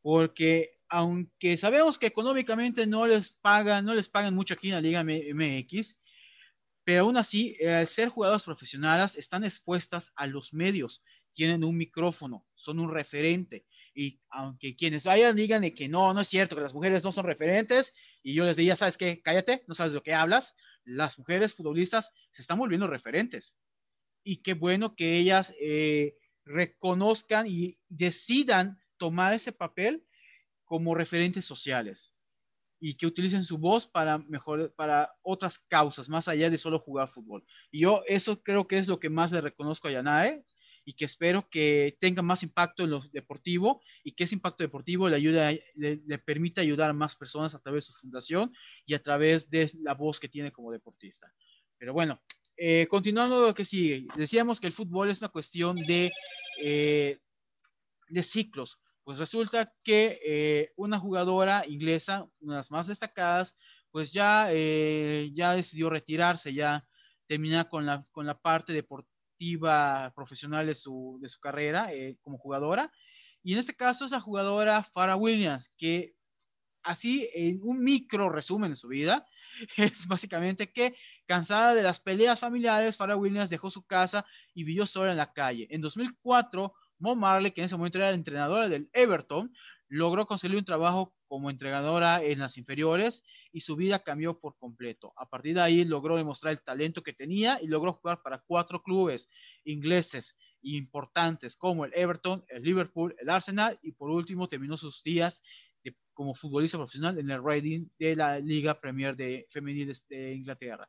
[0.02, 4.80] porque aunque sabemos que económicamente no les pagan, no les pagan mucho aquí en la
[4.80, 5.96] Liga MX,
[6.84, 12.46] pero aún así, al ser jugadoras profesionales, están expuestas a los medios, tienen un micrófono,
[12.54, 13.66] son un referente.
[13.92, 17.24] Y aunque quienes vayan digan que no, no es cierto, que las mujeres no son
[17.24, 17.92] referentes,
[18.22, 19.20] y yo les diría, ¿sabes qué?
[19.20, 20.54] Cállate, no sabes de lo que hablas.
[20.84, 23.58] Las mujeres futbolistas se están volviendo referentes
[24.26, 30.04] y qué bueno que ellas eh, reconozcan y decidan tomar ese papel
[30.64, 32.12] como referentes sociales
[32.80, 37.06] y que utilicen su voz para mejor para otras causas más allá de solo jugar
[37.06, 37.44] fútbol.
[37.70, 40.44] Y yo eso creo que es lo que más le reconozco a Yanae
[40.84, 45.08] y que espero que tenga más impacto en lo deportivo y que ese impacto deportivo
[45.08, 48.52] le ayude le, le, permita ayudar a más personas a través de su fundación
[48.86, 51.32] y a través de la voz que tiene como deportista.
[51.78, 52.20] Pero bueno,
[52.56, 56.12] eh, continuando lo que sigue, decíamos que el fútbol es una cuestión de,
[56.62, 57.18] eh,
[58.08, 58.78] de ciclos.
[59.04, 63.54] Pues resulta que eh, una jugadora inglesa, una de las más destacadas,
[63.90, 64.50] pues ya,
[65.32, 66.86] ya decidió retirarse, ya
[67.26, 71.88] terminar con la, con la parte deportiva profesional de su, de su carrera
[72.20, 72.92] como jugadora.
[73.42, 76.16] Y en este caso es la jugadora Farah Williams, que
[76.82, 79.26] así en un micro resumen de su vida,
[79.76, 84.86] es básicamente que, cansada de las peleas familiares, Farah Williams dejó su casa y vivió
[84.86, 85.66] sola en la calle.
[85.70, 89.52] En 2004, Mo Marley, que en ese momento era la entrenadora del Everton,
[89.88, 95.12] logró conseguir un trabajo como entrenadora en las inferiores y su vida cambió por completo.
[95.16, 98.82] A partir de ahí logró demostrar el talento que tenía y logró jugar para cuatro
[98.82, 99.28] clubes
[99.64, 105.42] ingleses importantes como el Everton, el Liverpool, el Arsenal y por último terminó sus días
[106.14, 110.88] como futbolista profesional en el Reading de la Liga Premier de Femenil de Inglaterra.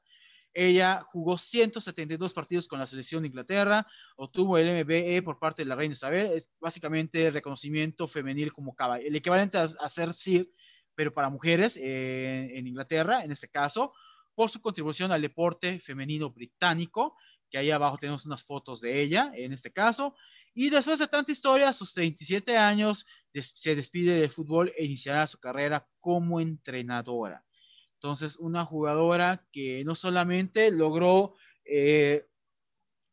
[0.53, 5.69] Ella jugó 172 partidos con la selección de Inglaterra, obtuvo el MBE por parte de
[5.69, 10.49] la reina Isabel, es básicamente el reconocimiento femenil como el equivalente a, ser SIR,
[10.95, 13.93] pero para mujeres eh, en Inglaterra, en este caso,
[14.33, 17.15] por su contribución al deporte femenino británico,
[17.51, 20.15] que ahí abajo tenemos unas fotos de ella, en este caso,
[20.59, 25.27] y después de tanta historia, a sus 37 años, se despide del fútbol e iniciará
[25.27, 27.45] su carrera como entrenadora.
[27.93, 32.25] Entonces, una jugadora que no solamente logró eh,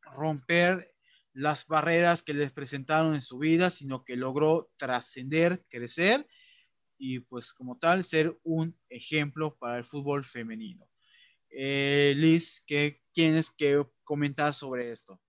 [0.01, 0.95] romper
[1.35, 6.27] las barreras que les presentaron en su vida, sino que logró trascender, crecer
[6.97, 10.89] y pues como tal ser un ejemplo para el fútbol femenino.
[11.51, 15.21] Eh, Liz, ¿qué tienes que comentar sobre esto?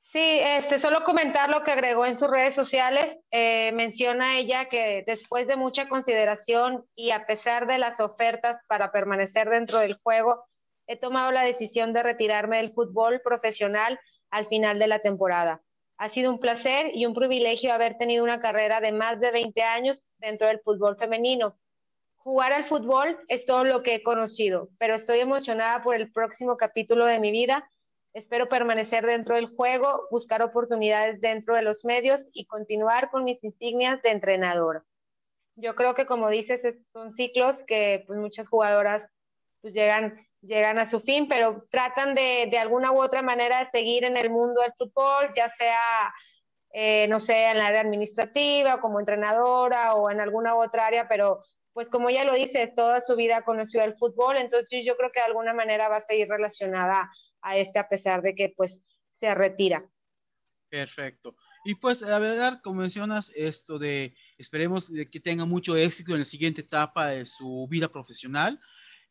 [0.00, 3.18] Sí, este, solo comentar lo que agregó en sus redes sociales.
[3.32, 8.92] Eh, menciona ella que después de mucha consideración y a pesar de las ofertas para
[8.92, 10.46] permanecer dentro del juego,
[10.86, 13.98] he tomado la decisión de retirarme del fútbol profesional
[14.30, 15.62] al final de la temporada.
[15.98, 19.62] Ha sido un placer y un privilegio haber tenido una carrera de más de 20
[19.62, 21.58] años dentro del fútbol femenino.
[22.18, 26.56] Jugar al fútbol es todo lo que he conocido, pero estoy emocionada por el próximo
[26.56, 27.68] capítulo de mi vida
[28.12, 33.44] Espero permanecer dentro del juego, buscar oportunidades dentro de los medios y continuar con mis
[33.44, 34.84] insignias de entrenador.
[35.56, 39.08] Yo creo que como dices, son ciclos que pues, muchas jugadoras
[39.60, 43.70] pues, llegan, llegan a su fin, pero tratan de, de alguna u otra manera de
[43.70, 46.14] seguir en el mundo del fútbol, ya sea,
[46.72, 51.42] eh, no sé, en la área administrativa, como entrenadora o en alguna otra área, pero
[51.72, 55.20] pues como ella lo dice, toda su vida conoció el fútbol, entonces yo creo que
[55.20, 57.08] de alguna manera va a seguir relacionada
[57.42, 58.80] a este a pesar de que pues
[59.12, 59.90] se retira.
[60.68, 61.36] Perfecto.
[61.64, 66.26] Y pues la verdad, como mencionas, esto de esperemos que tenga mucho éxito en la
[66.26, 68.60] siguiente etapa de su vida profesional.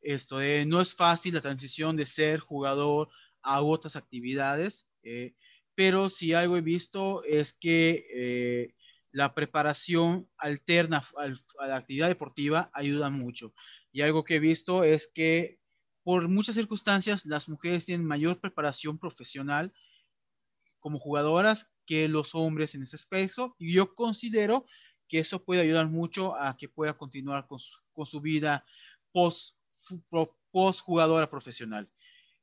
[0.01, 3.09] Esto de no es fácil la transición de ser jugador
[3.41, 5.33] a otras actividades, eh,
[5.75, 8.73] pero si algo he visto es que eh,
[9.11, 13.53] la preparación alterna a la actividad deportiva ayuda mucho.
[13.91, 15.59] Y algo que he visto es que
[16.07, 19.73] por muchas circunstancias las mujeres tienen mayor preparación profesional
[20.79, 24.65] como jugadoras que los hombres en ese aspecto y yo considero
[25.09, 28.65] que eso puede ayudar mucho a que pueda continuar con su, vida
[29.11, 29.57] post,
[30.49, 31.91] post jugadora profesional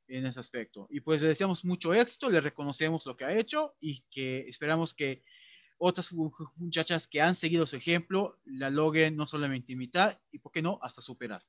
[0.07, 0.85] en ese aspecto.
[0.91, 4.93] Y pues le deseamos mucho éxito, le reconocemos lo que ha hecho y que esperamos
[4.93, 5.23] que
[5.79, 6.13] otras
[6.55, 10.77] muchachas que han seguido su ejemplo la logren no solamente imitar y, ¿por qué no?,
[10.83, 11.43] hasta superar.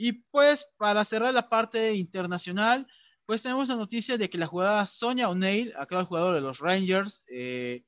[0.00, 2.86] Y pues para cerrar la parte internacional,
[3.26, 7.24] pues tenemos la noticia de que la jugadora Sonia O'Neill, actual jugadora de los Rangers,
[7.26, 7.84] eh,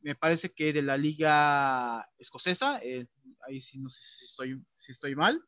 [0.00, 3.06] me parece que de la liga escocesa, eh,
[3.48, 5.42] ahí sí no sé si estoy, si estoy mal.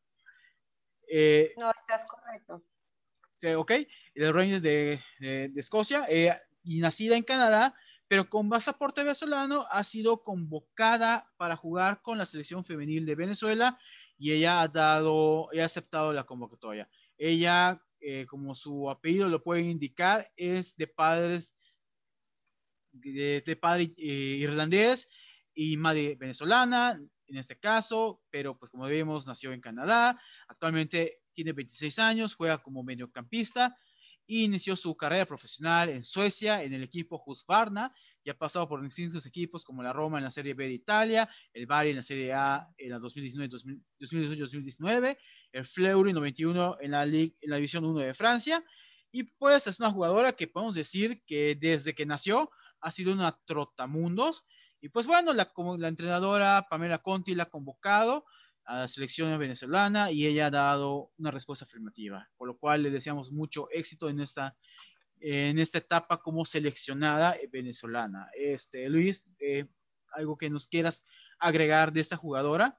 [1.11, 2.65] Eh, no, estás correcto.
[3.35, 6.09] Sí, ok, de los Rangers de, de, de Escocia,
[6.63, 7.75] y nacida en Canadá,
[8.09, 13.79] pero con pasaporte venezolano ha sido convocada para jugar con la selección femenil de Venezuela
[14.19, 16.89] y ella ha dado, ha aceptado la convocatoria.
[17.17, 21.55] Ella, eh, como su apellido lo puede indicar, es de padres
[22.93, 25.09] de, padre eh, irlandés
[25.55, 31.53] y madre venezolana, en este caso, pero pues como vemos nació en Canadá, actualmente tiene
[31.53, 33.77] 26 años, juega como mediocampista
[34.29, 39.25] inició su carrera profesional en Suecia en el equipo Husqvarna y ha pasado por distintos
[39.27, 42.33] equipos como la Roma en la Serie B de Italia, el Bari en la Serie
[42.35, 45.17] A en la 2018-2019,
[45.53, 48.63] el Fleury 91 en la, Ligue, en la División 1 de Francia.
[49.11, 53.41] Y pues es una jugadora que podemos decir que desde que nació ha sido una
[53.47, 54.45] trotamundos.
[54.81, 58.27] Y pues bueno, la, como la entrenadora Pamela Conti la ha convocado
[58.69, 62.91] a la selección venezolana y ella ha dado una respuesta afirmativa, por lo cual le
[62.91, 64.57] deseamos mucho éxito en esta,
[65.21, 68.29] en esta etapa como seleccionada venezolana.
[68.37, 69.65] Este, Luis, eh,
[70.13, 71.03] ¿algo que nos quieras
[71.39, 72.79] agregar de esta jugadora?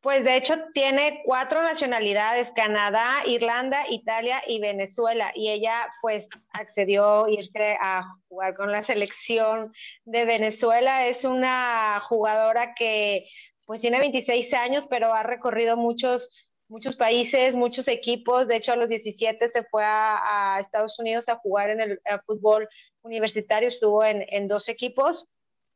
[0.00, 5.30] Pues de hecho tiene cuatro nacionalidades, Canadá, Irlanda, Italia y Venezuela.
[5.34, 9.72] Y ella pues accedió a irse a jugar con la selección
[10.04, 11.06] de Venezuela.
[11.06, 13.24] Es una jugadora que
[13.66, 16.34] pues tiene 26 años, pero ha recorrido muchos,
[16.68, 18.48] muchos países, muchos equipos.
[18.48, 22.68] De hecho, a los 17 se fue a, Estados Unidos a jugar en el fútbol
[23.02, 25.26] universitario, estuvo en, en, dos equipos.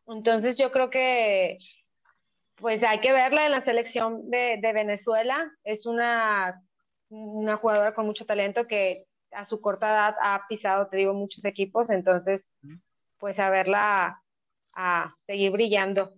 [0.06, 1.56] Entonces, yo creo que
[2.56, 5.50] pues hay que verla en la selección de, de Venezuela.
[5.64, 6.62] Es una,
[7.08, 11.44] una jugadora con mucho talento que a su corta edad ha pisado, te digo, muchos
[11.44, 11.90] equipos.
[11.90, 12.50] Entonces,
[13.18, 14.22] pues a verla
[14.72, 16.14] a seguir brillando.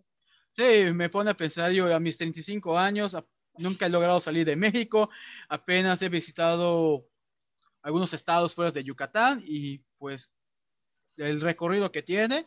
[0.51, 3.17] Sí, me pone a pensar yo a mis 35 años,
[3.57, 5.09] nunca he logrado salir de México,
[5.49, 7.07] apenas he visitado
[7.83, 10.33] algunos estados fuera de Yucatán y pues
[11.17, 12.47] el recorrido que tiene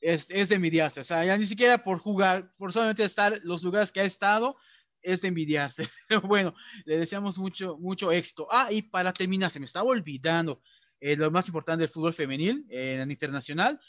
[0.00, 1.00] es, es de envidiarse.
[1.00, 4.56] O sea, ya ni siquiera por jugar, por solamente estar los lugares que ha estado,
[5.02, 5.88] es de envidiarse.
[6.08, 8.48] Pero bueno, le deseamos mucho, mucho éxito.
[8.50, 10.62] Ah, y para terminar, se me estaba olvidando
[11.00, 13.80] eh, lo más importante del fútbol femenil eh, en internacional.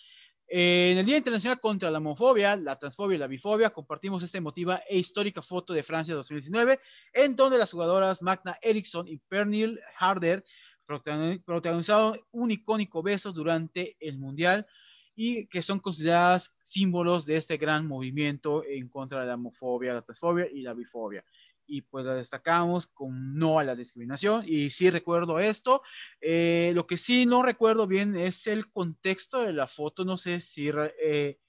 [0.56, 4.38] Eh, en el Día Internacional contra la Homofobia, la Transfobia y la Bifobia, compartimos esta
[4.38, 6.80] emotiva e histórica foto de Francia 2019,
[7.12, 10.46] en donde las jugadoras Magna Eriksson y Pernil Harder
[10.86, 14.68] protagonizaron un icónico beso durante el Mundial
[15.16, 20.04] y que son consideradas símbolos de este gran movimiento en contra de la homofobia, la
[20.04, 21.26] transfobia y la bifobia
[21.66, 25.82] y pues la destacamos con no a la discriminación y sí recuerdo esto.
[26.22, 30.42] Eh, lo que sí no recuerdo bien es el contexto de la foto, no sé
[30.42, 30.70] si
[31.02, 31.40] eh,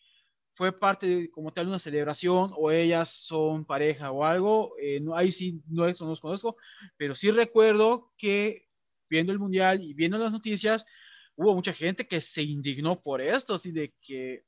[0.55, 5.33] fue parte de, como tal una celebración o ellas son pareja o algo, eh, ahí
[5.33, 6.57] sí no, eso no los conozco,
[6.97, 8.69] pero sí recuerdo que
[9.09, 10.85] viendo el mundial y viendo las noticias,
[11.37, 14.45] hubo mucha gente que se indignó por esto, así de que,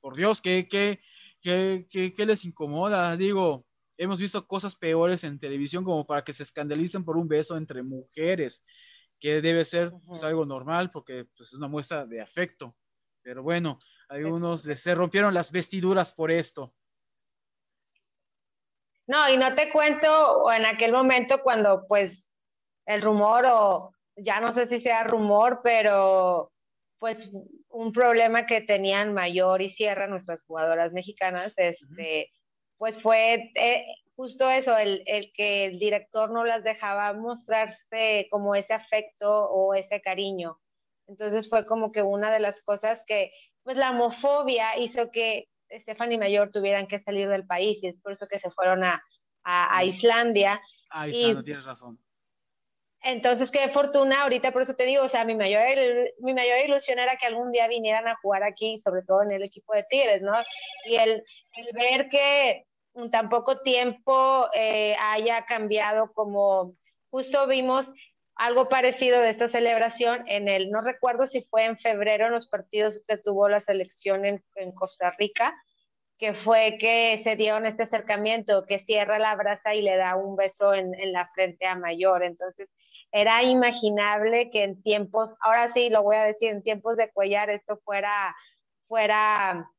[0.00, 1.00] por Dios, ¿qué, qué,
[1.40, 3.16] qué, qué, qué les incomoda?
[3.16, 7.56] Digo, hemos visto cosas peores en televisión como para que se escandalicen por un beso
[7.56, 8.64] entre mujeres,
[9.20, 12.76] que debe ser pues, algo normal porque pues, es una muestra de afecto.
[13.22, 13.78] Pero bueno,
[14.08, 16.74] algunos se rompieron las vestiduras por esto.
[19.06, 22.32] No, y no te cuento en aquel momento cuando pues
[22.86, 26.52] el rumor o ya no sé si sea rumor, pero
[26.98, 27.28] pues
[27.68, 32.30] un problema que tenían Mayor y Sierra, nuestras jugadoras mexicanas, este,
[32.84, 38.54] pues fue eh, justo eso, el, el, que el director no las dejaba mostrarse como
[38.54, 40.60] ese afecto o ese cariño.
[41.08, 46.18] Entonces fue como que una de las cosas que, pues la homofobia hizo que Stephanie
[46.18, 49.02] Mayor tuvieran que salir del país y es por eso que se fueron a,
[49.44, 50.60] a, a Islandia.
[50.90, 51.98] Ah, Islandia, tienes razón.
[53.00, 55.62] Entonces, qué fortuna, ahorita por eso te digo, o sea, mi mayor,
[56.20, 59.42] mi mayor ilusión era que algún día vinieran a jugar aquí, sobre todo en el
[59.42, 60.32] equipo de Tigres, ¿no?
[60.86, 66.74] Y el, el ver que en tan poco tiempo eh, haya cambiado como
[67.10, 67.90] justo vimos
[68.36, 72.48] algo parecido de esta celebración en el, no recuerdo si fue en febrero en los
[72.48, 75.54] partidos que tuvo la selección en, en Costa Rica,
[76.18, 80.36] que fue que se dieron este acercamiento, que cierra la brasa y le da un
[80.36, 82.24] beso en, en la frente a Mayor.
[82.24, 82.68] Entonces,
[83.12, 87.50] era imaginable que en tiempos, ahora sí lo voy a decir, en tiempos de Cuellar
[87.50, 88.34] esto fuera,
[88.88, 89.70] fuera,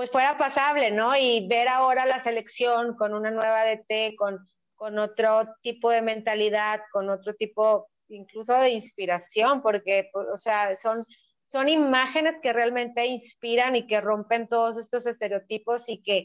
[0.00, 1.14] pues fuera pasable, ¿no?
[1.14, 4.38] Y ver ahora la selección con una nueva DT, con,
[4.74, 10.74] con otro tipo de mentalidad, con otro tipo incluso de inspiración, porque, pues, o sea,
[10.74, 11.04] son,
[11.44, 16.24] son imágenes que realmente inspiran y que rompen todos estos estereotipos y que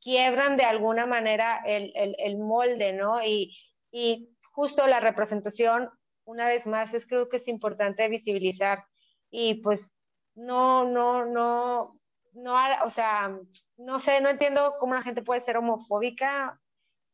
[0.00, 3.24] quiebran de alguna manera el, el, el molde, ¿no?
[3.24, 3.58] Y,
[3.90, 5.90] y justo la representación,
[6.24, 8.84] una vez más, es creo que es importante visibilizar
[9.32, 9.90] y pues
[10.36, 11.99] no, no, no,
[12.32, 13.36] no, o sea,
[13.76, 16.60] no sé, no entiendo cómo la gente puede ser homofóbica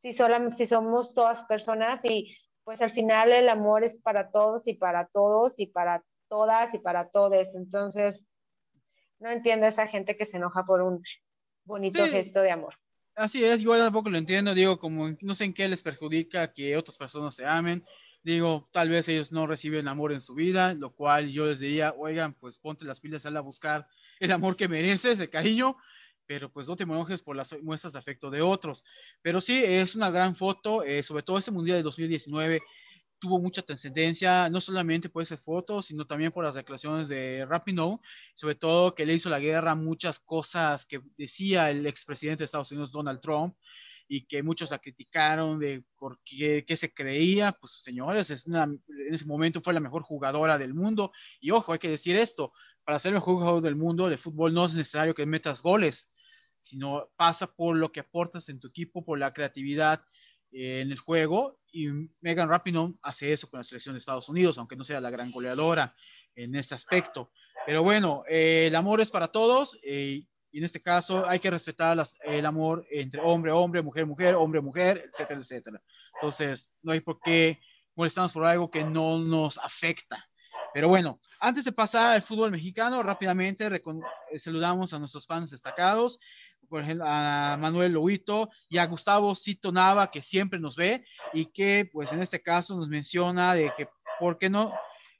[0.03, 4.67] si, solamente, si somos todas personas y pues al final el amor es para todos
[4.67, 7.55] y para todos y para todas y para todos.
[7.55, 8.25] Entonces,
[9.19, 11.03] no entiendo a esa gente que se enoja por un
[11.65, 12.11] bonito sí.
[12.11, 12.75] gesto de amor.
[13.15, 16.77] Así es, igual tampoco lo entiendo, digo, como no sé en qué les perjudica que
[16.77, 17.83] otras personas se amen,
[18.27, 21.95] digo, tal vez ellos no reciben amor en su vida, lo cual yo les diría,
[21.97, 23.87] oigan, pues ponte las pilas, sal a buscar
[24.19, 25.77] el amor que mereces, el cariño,
[26.27, 28.85] pero pues no te enojes por las muestras de afecto de otros.
[29.23, 32.63] Pero sí, es una gran foto, eh, sobre todo este Mundial de 2019
[33.21, 38.01] tuvo mucha trascendencia, no solamente por esa foto, sino también por las declaraciones de Rapinoe,
[38.35, 42.73] sobre todo que le hizo la guerra muchas cosas que decía el expresidente de Estados
[42.73, 43.57] Unidos, Donald Trump,
[44.09, 48.81] y que muchos la criticaron de por qué, qué se creía, pues señores, es en
[49.11, 52.53] ese momento fue la mejor jugadora del mundo, y ojo, hay que decir esto,
[52.85, 56.11] para ser el mejor jugador del mundo de fútbol no es necesario que metas goles,
[56.63, 60.05] sino pasa por lo que aportas en tu equipo, por la creatividad,
[60.53, 61.89] en el juego y
[62.21, 65.31] Megan Rapinoe hace eso con la selección de Estados Unidos, aunque no sea la gran
[65.31, 65.95] goleadora
[66.35, 67.31] en ese aspecto.
[67.67, 70.25] Pero bueno, eh, el amor es para todos eh,
[70.57, 74.35] y en este caso hay que respetar las, el amor entre hombre, hombre, mujer, mujer,
[74.37, 75.83] hombre, mujer, etcétera, etcétera.
[76.15, 77.61] Entonces, no hay por qué
[77.95, 80.27] molestarnos por algo que no nos afecta.
[80.73, 86.19] Pero bueno, antes de pasar al fútbol mexicano, rápidamente eh, saludamos a nuestros fans destacados
[86.71, 91.45] por ejemplo, a Manuel Loito y a Gustavo Cito Nava, que siempre nos ve y
[91.45, 93.89] que, pues en este caso, nos menciona de que,
[94.19, 94.73] ¿por qué no?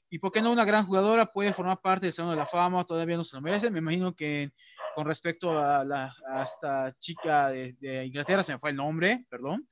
[0.09, 2.85] Y por qué no una gran jugadora puede formar parte del Salón de la Fama,
[2.85, 3.69] todavía no se lo merece.
[3.69, 4.51] Me imagino que
[4.95, 9.25] con respecto a, la, a esta chica de, de, Inglaterra, se me fue el nombre,
[9.29, 9.67] perdón,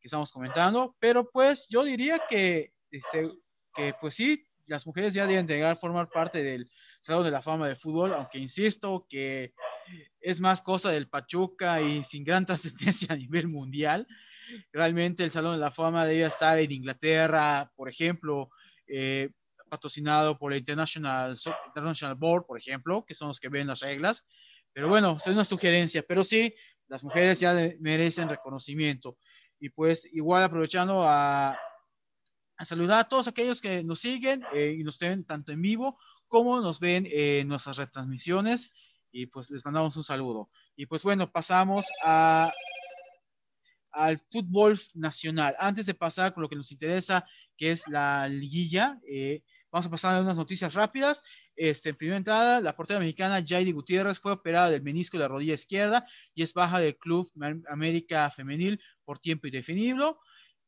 [0.00, 3.30] que estamos comentando, pero pues yo diría que, este,
[3.74, 7.66] que pues sí, las mujeres ya deben a formar parte del Salón de la Fama
[7.66, 9.54] del Fútbol, aunque insisto que
[10.20, 14.06] es más cosa del Pachuca y sin gran trascendencia a nivel mundial.
[14.72, 18.50] Realmente el Salón de la Fama debe estar en Inglaterra, por ejemplo,
[18.86, 19.30] eh,
[19.68, 24.24] patrocinado por el International, International Board, por ejemplo, que son los que ven las reglas.
[24.72, 26.54] Pero bueno, es una sugerencia, pero sí,
[26.88, 29.18] las mujeres ya merecen reconocimiento.
[29.60, 31.58] Y pues igual aprovechando a,
[32.56, 35.98] a saludar a todos aquellos que nos siguen eh, y nos ven tanto en vivo
[36.26, 38.70] como nos ven en nuestras retransmisiones
[39.10, 40.50] y pues les mandamos un saludo.
[40.76, 42.52] Y pues bueno, pasamos a,
[43.90, 45.56] al fútbol nacional.
[45.58, 47.26] Antes de pasar con lo que nos interesa,
[47.56, 51.22] que es la liguilla, eh, vamos a pasar a unas noticias rápidas.
[51.56, 55.28] Este, en primera entrada, la portera mexicana Jairi Gutiérrez fue operada del menisco de la
[55.28, 57.30] rodilla izquierda y es baja del Club
[57.68, 60.20] América Femenil por tiempo indefinido.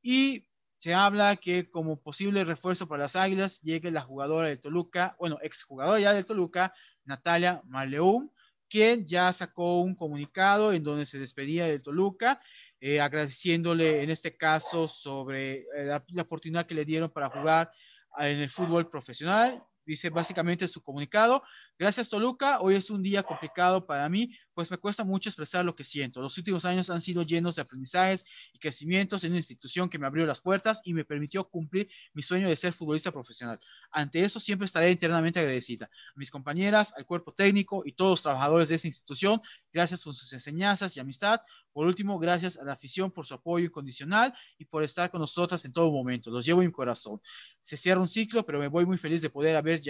[0.03, 0.47] Y
[0.79, 5.39] se habla que como posible refuerzo para las Águilas llegue la jugadora del Toluca, bueno,
[5.43, 6.73] exjugadora ya del Toluca,
[7.05, 8.31] Natalia Maleum,
[8.69, 12.41] quien ya sacó un comunicado en donde se despedía del Toluca,
[12.81, 17.71] eh, agradeciéndole en este caso sobre eh, la, la, oportunidad que le dieron para jugar
[18.19, 21.43] en el fútbol profesional dice básicamente su comunicado,
[21.79, 25.75] gracias Toluca, hoy es un día complicado para mí, pues me cuesta mucho expresar lo
[25.75, 26.23] que siento.
[26.23, 30.07] Los últimos años han sido llenos de aprendizajes y crecimientos en una institución que me
[30.07, 33.59] abrió las puertas y me permitió cumplir mi sueño de ser futbolista profesional.
[33.91, 38.23] Ante eso siempre estaré internamente agradecida a mis compañeras, al cuerpo técnico y todos los
[38.23, 39.41] trabajadores de esta institución
[39.73, 41.41] Gracias por sus enseñanzas y amistad.
[41.81, 45.65] Por último, gracias a la afición por su apoyo incondicional y por estar con nosotras
[45.65, 46.31] en todo momento.
[46.31, 47.23] Los llevo en mi corazón.
[47.59, 49.81] Se cierra un ciclo, pero me voy muy feliz de poder haber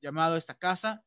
[0.00, 1.02] llamado a esta casa,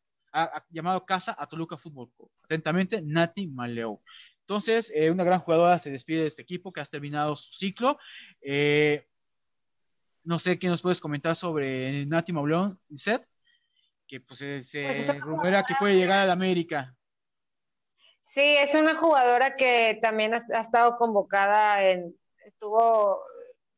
[0.70, 2.12] llamado casa a Toluca Fútbol
[2.44, 4.02] Atentamente, Nati Maleo.
[4.42, 7.98] Entonces, eh, una gran jugadora se despide de este equipo que ha terminado su ciclo.
[8.42, 9.08] Eh,
[10.26, 13.26] no sé qué nos puedes comentar sobre Nati Mauleón, Seth,
[14.06, 16.97] que pues se, pues rumora que puede llegar a la América.
[18.28, 22.16] Sí, es una jugadora que también ha, estado convocada en,
[22.46, 23.22] estuvo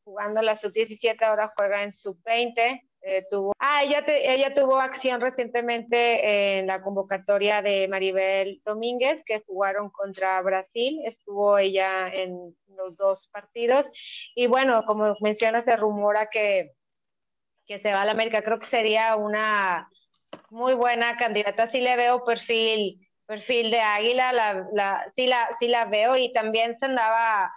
[0.03, 2.81] jugando la sub-17, ahora juega en sub-20.
[3.01, 9.41] Eh, tuvo, ah, ella, ella tuvo acción recientemente en la convocatoria de Maribel Domínguez, que
[9.45, 10.99] jugaron contra Brasil.
[11.05, 13.89] Estuvo ella en los dos partidos.
[14.35, 16.71] Y bueno, como mencionas, se rumora que,
[17.65, 18.41] que se va a la América.
[18.41, 19.89] Creo que sería una
[20.49, 21.69] muy buena candidata.
[21.69, 26.17] Sí le veo perfil, perfil de águila, la, la, sí, la, sí la veo.
[26.17, 27.53] Y también se andaba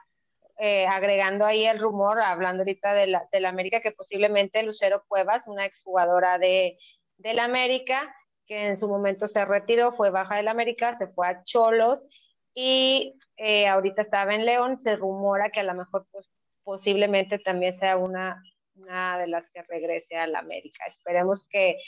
[0.59, 5.45] eh, agregando ahí el rumor, hablando ahorita de la, de América, que posiblemente Lucero Cuevas,
[5.47, 6.77] una exjugadora de,
[7.17, 8.15] de la América,
[8.47, 12.05] que en su momento se retiró, fue baja del América, se fue a Cholos
[12.53, 16.29] y eh, ahorita estaba en León, se rumora que a lo mejor pues,
[16.65, 18.43] posiblemente también sea una,
[18.75, 20.85] una de las que regrese a la América.
[20.87, 21.79] Esperemos que,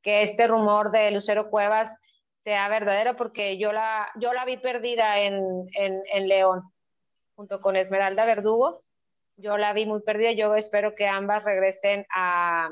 [0.00, 1.94] que este rumor de Lucero Cuevas
[2.44, 6.62] sea verdadero porque yo la, yo la vi perdida en, en, en León
[7.34, 8.82] junto con Esmeralda Verdugo.
[9.36, 12.70] Yo la vi muy perdida, yo espero que ambas regresen a,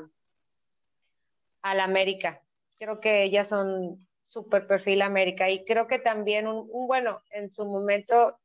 [1.63, 2.41] la América.
[2.77, 7.65] Creo que ellas son super perfil América y creo que también un, bueno, en su
[7.65, 8.37] momento,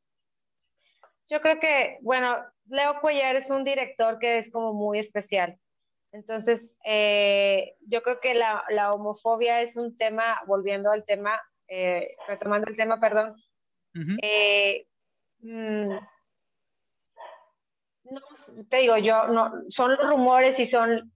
[1.28, 5.58] yo creo que, bueno, Leo Cuellar es un director que es como muy especial.
[6.12, 12.16] Entonces, eh, yo creo que la, la, homofobia es un tema, volviendo al tema, eh,
[12.26, 13.36] retomando el tema, perdón,
[15.40, 15.98] Mm,
[18.04, 18.20] no,
[18.68, 21.12] te digo yo, no, son los rumores y son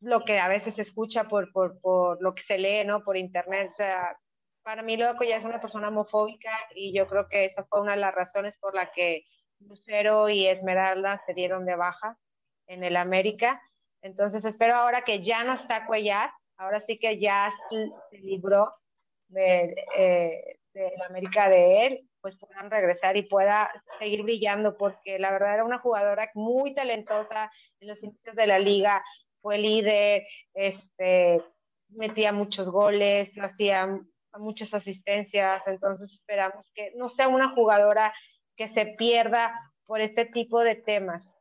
[0.00, 3.02] lo que a veces se escucha por, por, por lo que se lee, ¿no?
[3.02, 3.68] Por internet.
[3.68, 4.18] O sea,
[4.62, 7.92] para mí Loco ya es una persona homofóbica y yo creo que esa fue una
[7.92, 9.24] de las razones por la que
[9.60, 12.18] Lucero y Esmeralda se dieron de baja
[12.66, 13.60] en el América.
[14.02, 18.74] Entonces espero ahora que ya no está Cuellar, ahora sí que ya se libró
[19.28, 23.70] de, eh, de la América de él pues puedan regresar y pueda
[24.00, 28.58] seguir brillando, porque la verdad era una jugadora muy talentosa en los inicios de la
[28.58, 29.00] liga,
[29.40, 31.40] fue líder, este,
[31.90, 34.00] metía muchos goles, hacía
[34.40, 38.12] muchas asistencias, entonces esperamos que no sea una jugadora
[38.56, 41.32] que se pierda por este tipo de temas,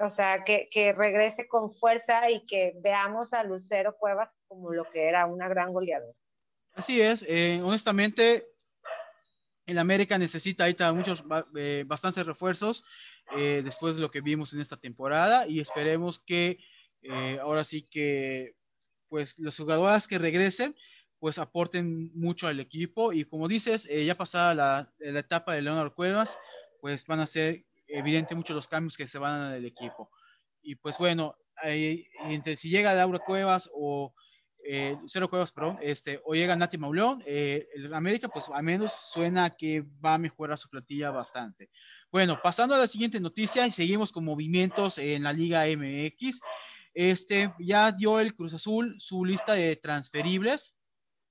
[0.00, 4.84] o sea, que, que regrese con fuerza y que veamos a Lucero Cuevas como lo
[4.90, 6.16] que era una gran goleadora.
[6.74, 8.46] Así es, eh, honestamente,
[9.66, 11.24] el América necesita ahorita muchos,
[11.56, 12.84] eh, bastantes refuerzos
[13.36, 16.58] eh, después de lo que vimos en esta temporada y esperemos que
[17.02, 18.54] eh, ahora sí que
[19.08, 20.76] pues las jugadoras que regresen
[21.18, 25.94] pues aporten mucho al equipo y como dices, ya pasada la, la, etapa de Leonardo
[25.94, 26.38] Cuevas,
[26.80, 30.10] pues van a ser evidente muchos los cambios que se van a en el equipo.
[30.62, 34.14] Y pues bueno, entre si llega Laura Cuevas o
[34.68, 38.92] eh, Cero Cuevas, perdón, este, o llega Nati Mauleón, eh, el América, pues al menos
[39.12, 41.70] suena que va a mejorar su plantilla bastante.
[42.10, 46.40] Bueno, pasando a la siguiente noticia, y seguimos con movimientos en la Liga MX.
[46.92, 50.74] Este, ya dio el Cruz Azul su lista de transferibles.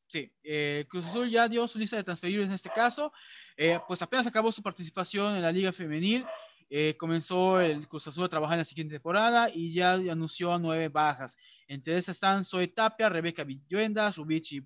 [0.07, 3.11] Sí, eh, Cruz Azul ya dio su lista de transferibles en este caso.
[3.57, 6.25] Eh, pues apenas acabó su participación en la Liga Femenil
[6.69, 10.89] eh, comenzó el Cruz Azul a trabajar en la siguiente temporada y ya anunció nueve
[10.89, 11.37] bajas.
[11.67, 14.65] Entre esas están Zoe Tapia, Rebeca Villuenda, Rubichi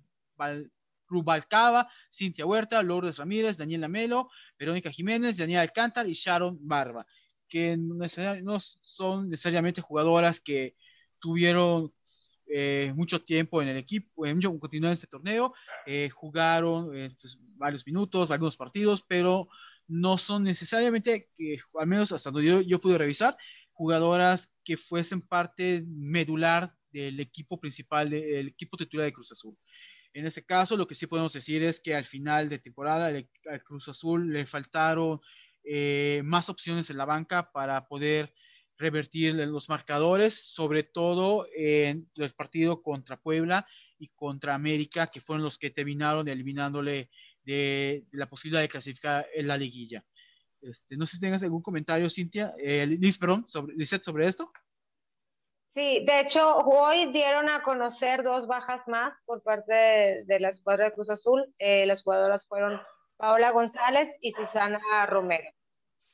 [1.06, 7.06] Rubalcaba, Cintia Huerta, Lourdes Ramírez, Daniela Melo, Verónica Jiménez, Daniela Alcántar y Sharon Barba,
[7.48, 10.76] que no son necesariamente jugadoras que
[11.18, 11.92] tuvieron
[12.46, 15.52] eh, mucho tiempo en el equipo, eh, mucho continuar en este torneo,
[16.12, 19.48] jugaron pues, varios minutos, algunos partidos, pero
[19.86, 23.36] no son necesariamente, que, al menos hasta donde yo, pude revisar,
[23.72, 29.56] jugadoras que fuesen parte medular del equipo principal, del equipo titular de Cruz Azul.
[30.12, 33.64] En ese caso, lo que sí podemos decir es que al final de temporada al
[33.64, 35.20] Cruz Azul le faltaron
[35.62, 38.34] eh, más opciones en la banca para poder
[38.80, 43.66] revertir los marcadores, sobre todo en el partido contra Puebla
[43.98, 47.10] y contra América, que fueron los que terminaron eliminándole
[47.50, 50.04] de, la posibilidad de clasificar en la liguilla.
[50.60, 54.52] Este, no sé si tengas algún comentario, Cintia, eh, Liz, perdón, sobre, Lizette, sobre esto.
[55.72, 60.86] Sí, de hecho, hoy dieron a conocer dos bajas más por parte de, la escuadra
[60.86, 61.46] de Cruz Azul.
[61.58, 62.80] Eh, las jugadoras fueron
[63.16, 65.48] Paola González y Susana Romero.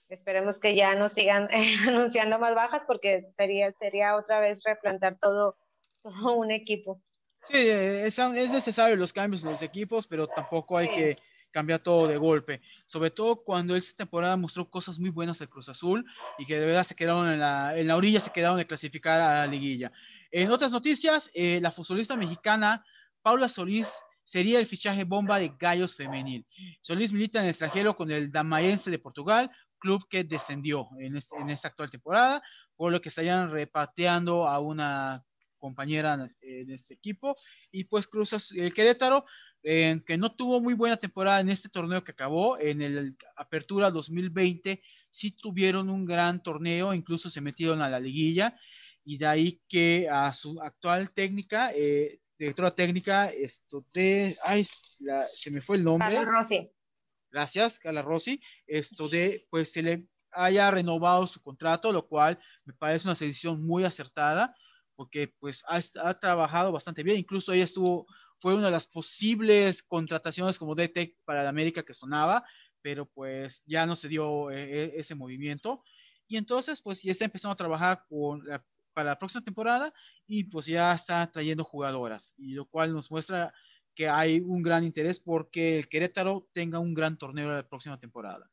[0.08, 1.48] Esperemos que ya no sigan
[1.88, 5.56] anunciando más bajas porque sería, sería otra vez replantar todo,
[6.02, 7.00] todo un equipo.
[7.48, 11.16] Sí, es, es necesario los cambios en los equipos, pero tampoco hay que
[11.50, 12.60] cambiar todo de golpe.
[12.86, 16.04] Sobre todo cuando esta temporada mostró cosas muy buenas al Cruz Azul
[16.38, 19.20] y que de verdad se quedaron en la, en la orilla, se quedaron de clasificar
[19.20, 19.90] a la liguilla.
[20.30, 22.84] En otras noticias, eh, la futbolista mexicana
[23.22, 23.88] Paula Solís
[24.22, 26.46] sería el fichaje bomba de Gallos Femenil.
[26.82, 31.50] Solís milita en el extranjero con el Damaense de Portugal, club que descendió en, en
[31.50, 32.42] esta actual temporada,
[32.76, 35.24] por lo que estarían repateando a una
[35.66, 37.34] compañera en este equipo.
[37.72, 39.24] Y pues cruzas el Querétaro,
[39.62, 44.80] que no tuvo muy buena temporada en este torneo que acabó, en el Apertura 2020,
[45.10, 48.56] sí tuvieron un gran torneo, incluso se metieron a la liguilla.
[49.04, 54.64] Y de ahí que a su actual técnica, eh, directora técnica, esto de, ay,
[55.32, 56.14] se me fue el nombre.
[56.14, 56.70] Carla Rossi.
[57.30, 58.40] Gracias, Carla Rossi.
[58.66, 63.66] Esto de, pues se le haya renovado su contrato, lo cual me parece una decisión
[63.66, 64.54] muy acertada
[64.96, 68.06] porque pues ha, trabajado bastante bien, incluso ella estuvo,
[68.38, 72.44] fue una de las posibles contrataciones como DT para la América que sonaba,
[72.82, 75.84] pero pues ya no se dio eh, eh, ese movimiento.
[76.26, 78.04] Y entonces pues ya está empezando a trabajar
[78.92, 79.92] para la próxima temporada
[80.26, 83.52] y pues ya está trayendo jugadoras, y lo cual nos muestra
[83.94, 88.50] que hay un gran interés porque el Querétaro tenga un gran torneo la próxima temporada.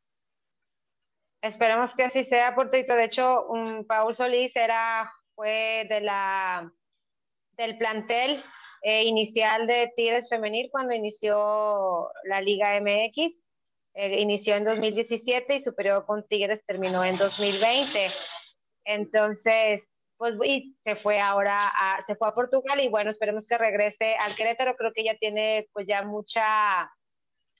[1.41, 6.71] Esperemos que así sea, porque de hecho, un Paul Solís era fue de la,
[7.51, 8.43] del plantel
[8.81, 13.43] eh, inicial de Tigres Femenil cuando inició la Liga MX.
[13.95, 18.09] Eh, inició en 2017 y su periodo con Tigres terminó en 2020.
[18.86, 23.57] Entonces, pues y se fue ahora a, se fue a Portugal y bueno, esperemos que
[23.57, 24.75] regrese al Querétaro.
[24.75, 26.91] Creo que ya tiene pues ya mucha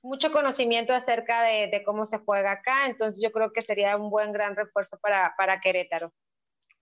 [0.02, 4.10] mucho conocimiento acerca de, de, cómo se juega acá, entonces yo creo que sería un
[4.10, 6.12] buen gran refuerzo para, para Querétaro.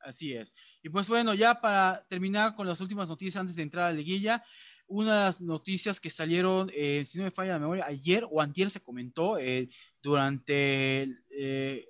[0.03, 0.53] Así es.
[0.81, 3.97] Y pues bueno, ya para terminar con las últimas noticias antes de entrar a la
[3.97, 4.43] liguilla,
[4.87, 8.41] una de las noticias que salieron, eh, si no me falla la memoria, ayer o
[8.41, 9.69] antier se comentó eh,
[10.01, 11.87] durante, eh,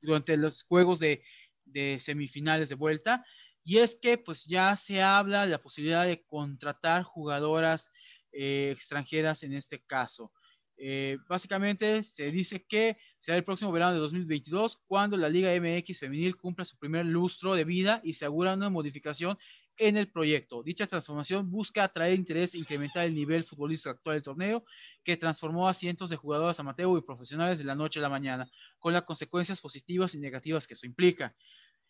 [0.00, 1.22] durante los juegos de,
[1.64, 3.24] de, semifinales de vuelta,
[3.62, 7.90] y es que pues ya se habla de la posibilidad de contratar jugadoras
[8.32, 10.32] extranjeras en este caso.
[10.78, 15.98] Eh, básicamente se dice que será el próximo verano de 2022 cuando la Liga MX
[15.98, 19.38] femenil cumpla su primer lustro de vida y se una modificación
[19.78, 20.62] en el proyecto.
[20.62, 24.64] Dicha transformación busca atraer interés e incrementar el nivel futbolístico actual del torneo,
[25.04, 28.50] que transformó a cientos de jugadoras amateur y profesionales de la noche a la mañana,
[28.78, 31.34] con las consecuencias positivas y negativas que eso implica.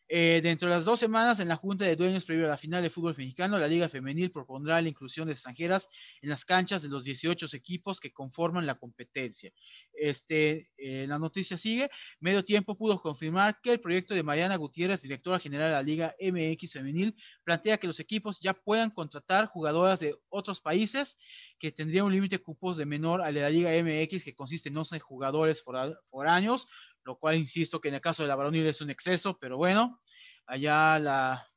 [0.09, 2.81] Eh, dentro de las dos semanas, en la Junta de Dueños previo a la final
[2.81, 5.89] de fútbol mexicano, la Liga Femenil propondrá la inclusión de extranjeras
[6.23, 9.53] en las canchas de los 18 equipos que conforman la competencia.
[9.93, 11.91] Este, eh, la noticia sigue.
[12.21, 16.15] Medio tiempo pudo confirmar que el proyecto de Mariana Gutiérrez, directora general de la Liga
[16.21, 21.17] MX Femenil, plantea que los equipos ya puedan contratar jugadoras de otros países
[21.59, 24.69] que tendrían un límite de cupos de menor al de la Liga MX, que consiste
[24.69, 25.65] en 11 jugadores
[26.05, 26.69] foráneos,
[27.07, 30.03] lo cual insisto que en el caso de la varonil es un exceso, pero bueno,
[30.45, 31.49] allá la,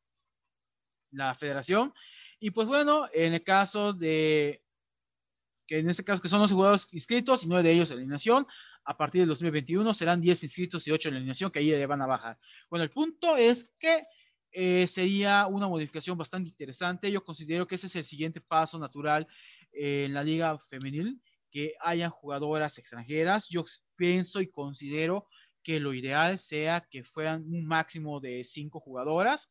[1.12, 1.92] la federación.
[2.40, 4.64] Y pues bueno, en el caso de,
[5.66, 8.46] que en este caso que son los jugadores inscritos y nueve de ellos en alineación,
[8.86, 12.02] a partir del 2021 serán 10 inscritos y 8 en alineación, que ahí le van
[12.04, 12.40] a bajar.
[12.70, 14.04] Bueno, el punto es que
[14.52, 17.12] eh, sería una modificación bastante interesante.
[17.12, 19.28] Yo considero que ese es el siguiente paso natural
[19.72, 21.20] en la liga femenil
[21.52, 23.48] que hayan jugadoras extranjeras.
[23.50, 25.28] Yo pienso y considero
[25.64, 29.50] que lo ideal sea que fueran un máximo de cinco jugadoras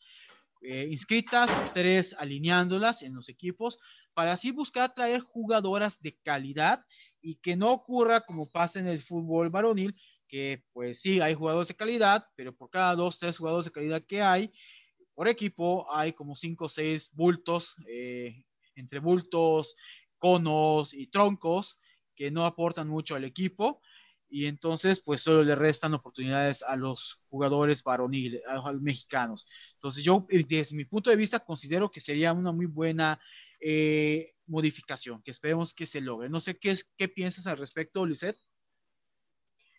[0.62, 3.78] eh, inscritas, tres alineándolas en los equipos,
[4.12, 6.84] para así buscar traer jugadoras de calidad
[7.20, 9.94] y que no ocurra como pasa en el fútbol varonil,
[10.26, 14.04] que pues sí, hay jugadores de calidad, pero por cada dos, tres jugadores de calidad
[14.04, 14.52] que hay,
[15.14, 18.42] por equipo hay como cinco o seis bultos, eh,
[18.74, 19.74] entre bultos,
[20.18, 21.78] conos y troncos,
[22.18, 23.80] que no aportan mucho al equipo
[24.28, 29.46] y entonces pues solo le restan oportunidades a los jugadores varoniles, a los mexicanos.
[29.74, 33.20] Entonces yo eh, desde mi punto de vista considero que sería una muy buena
[33.60, 36.28] eh, modificación, que esperemos que se logre.
[36.28, 38.40] No sé qué, qué piensas al respecto, Lisette.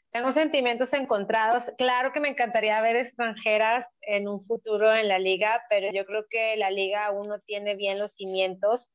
[0.10, 1.64] Tengo sentimientos encontrados.
[1.78, 6.24] Claro que me encantaría ver extranjeras en un futuro en la liga, pero yo creo
[6.28, 8.90] que la liga aún no tiene bien los cimientos.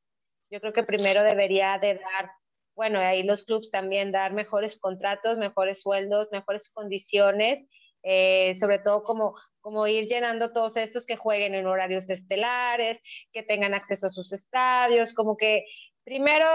[0.49, 2.31] Yo creo que primero debería de dar
[2.75, 7.63] bueno, ahí los clubes también dar mejores contratos, mejores sueldos, mejores condiciones,
[8.03, 12.99] eh, sobre todo como, como ir llenando todos estos que jueguen en horarios estelares,
[13.31, 15.65] que tengan acceso a sus estadios, como que
[16.03, 16.45] primero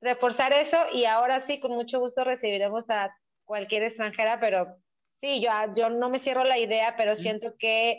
[0.00, 4.76] reforzar eso y ahora sí, con mucho gusto recibiremos a cualquier extranjera, pero
[5.20, 7.98] sí, yo, yo no me cierro la idea, pero siento que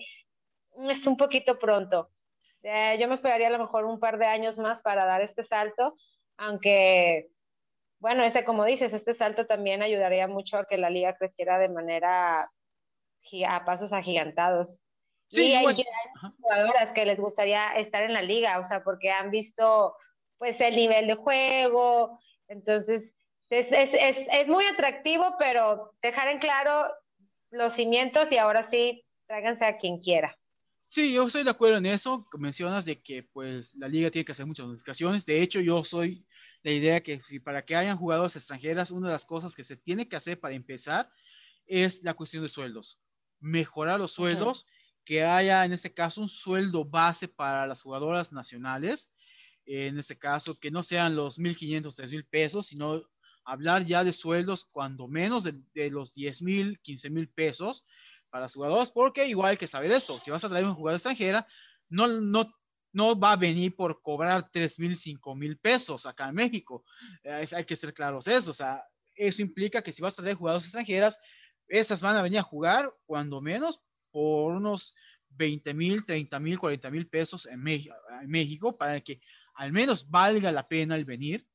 [0.90, 2.10] es un poquito pronto.
[2.64, 5.44] Eh, yo me esperaría a lo mejor un par de años más para dar este
[5.44, 5.96] salto,
[6.38, 7.30] aunque,
[8.02, 11.70] bueno, este, como dices, este salto también ayudaría mucho a que la liga creciera de
[11.70, 12.52] manera
[13.48, 14.68] a pasos agigantados.
[15.30, 15.86] Sí, y hay,
[16.42, 19.96] jugadoras que les gustaría estar en la liga, o sea, porque han visto
[20.38, 23.14] pues el nivel de juego, entonces
[23.50, 26.92] es, es, es, es muy atractivo, pero dejar en claro
[27.52, 30.36] los cimientos y ahora sí, tráiganse a quien quiera.
[30.86, 32.28] Sí, yo estoy de acuerdo en eso.
[32.38, 35.26] Mencionas de que pues la liga tiene que hacer muchas modificaciones.
[35.26, 36.26] De hecho, yo soy
[36.64, 39.78] la idea que si para que hayan jugadores extranjeras, una de las cosas que se
[39.78, 41.12] tiene que hacer para empezar
[41.66, 43.00] es la cuestión de sueldos.
[43.40, 44.68] Mejorar los sueldos,
[45.04, 49.12] que haya en este caso un sueldo base para las jugadoras nacionales.
[49.66, 53.04] En este caso, que no sean los 1.500, 3.000 pesos, sino
[53.44, 57.86] hablar ya de sueldos cuando menos de, de los 10.000, 15.000 pesos
[58.30, 60.98] para los jugadores, porque igual hay que saber esto, si vas a traer un jugador
[60.98, 61.46] extranjera,
[61.90, 62.50] no, no,
[62.94, 66.84] no va a venir por cobrar 3 mil, 5 mil pesos acá en México.
[67.24, 68.84] hay que ser claros eso, o sea,
[69.16, 71.20] eso implica que si vas a traer jugadores extranjeras,
[71.68, 73.82] esas van a venir a jugar cuando menos
[74.12, 74.94] por unos
[75.30, 79.22] 20 mil, 30 mil, 40 mil pesos en, en México para que
[79.56, 81.48] al menos valga la pena el venir.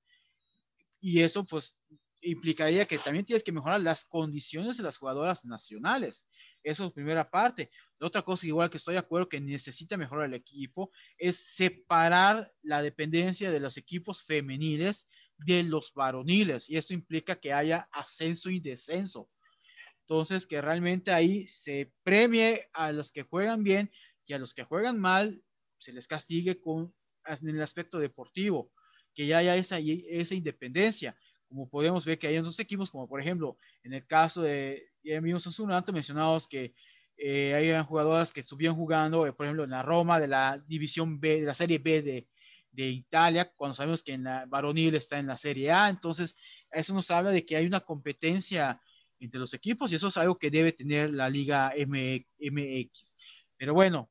[1.01, 1.79] Y eso pues
[2.27, 6.27] implicaría que también tienes que mejorar las condiciones de las jugadoras nacionales.
[6.63, 7.71] Eso es primera parte.
[7.99, 12.53] La otra cosa, igual que estoy de acuerdo que necesita mejorar el equipo, es separar
[12.63, 15.09] la dependencia de los equipos femeniles
[15.39, 16.69] de los varoniles.
[16.69, 19.31] Y esto implica que haya ascenso y descenso.
[20.01, 23.91] Entonces, que realmente ahí se premie a los que juegan bien
[24.25, 25.43] y a los que juegan mal
[25.79, 28.73] se les castigue con, en el aspecto deportivo,
[29.15, 31.17] que ya haya esa, esa independencia
[31.49, 35.21] como podemos ver que hay otros equipos, como por ejemplo, en el caso de, ya
[35.21, 36.75] vimos hace un rato mencionados que
[37.17, 41.19] eh, hay jugadoras que estuvieron jugando, eh, por ejemplo, en la Roma de la División
[41.19, 42.29] B, de la Serie B de,
[42.73, 46.35] de Italia, cuando sabemos que en la varonil está en la Serie A, entonces
[46.71, 48.81] eso nos habla de que hay una competencia
[49.19, 53.17] entre los equipos y eso es algo que debe tener la Liga MX.
[53.57, 54.11] Pero bueno,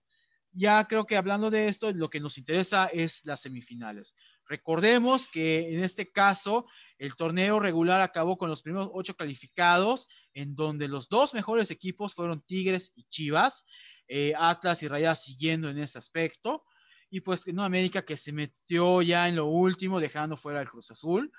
[0.51, 4.15] ya creo que hablando de esto, lo que nos interesa es las semifinales.
[4.47, 6.65] Recordemos que en este caso
[6.97, 12.13] el torneo regular acabó con los primeros ocho calificados, en donde los dos mejores equipos
[12.13, 13.65] fueron Tigres y Chivas,
[14.07, 16.63] eh, Atlas y Rayas siguiendo en ese aspecto,
[17.09, 20.91] y pues en América que se metió ya en lo último, dejando fuera el Cruz
[20.91, 21.31] Azul.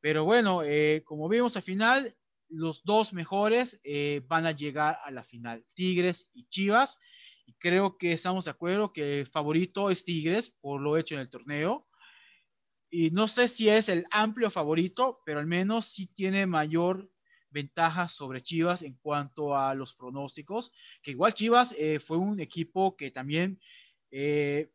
[0.00, 2.16] Pero bueno, eh, como vimos al final,
[2.48, 6.98] los dos mejores eh, van a llegar a la final, Tigres y Chivas.
[7.46, 11.22] Y creo que estamos de acuerdo que el favorito es Tigres por lo hecho en
[11.22, 11.88] el torneo
[12.94, 17.10] y no sé si es el amplio favorito, pero al menos sí tiene mayor
[17.48, 20.72] ventaja sobre Chivas en cuanto a los pronósticos,
[21.02, 23.58] que igual Chivas eh, fue un equipo que también
[24.10, 24.70] eh,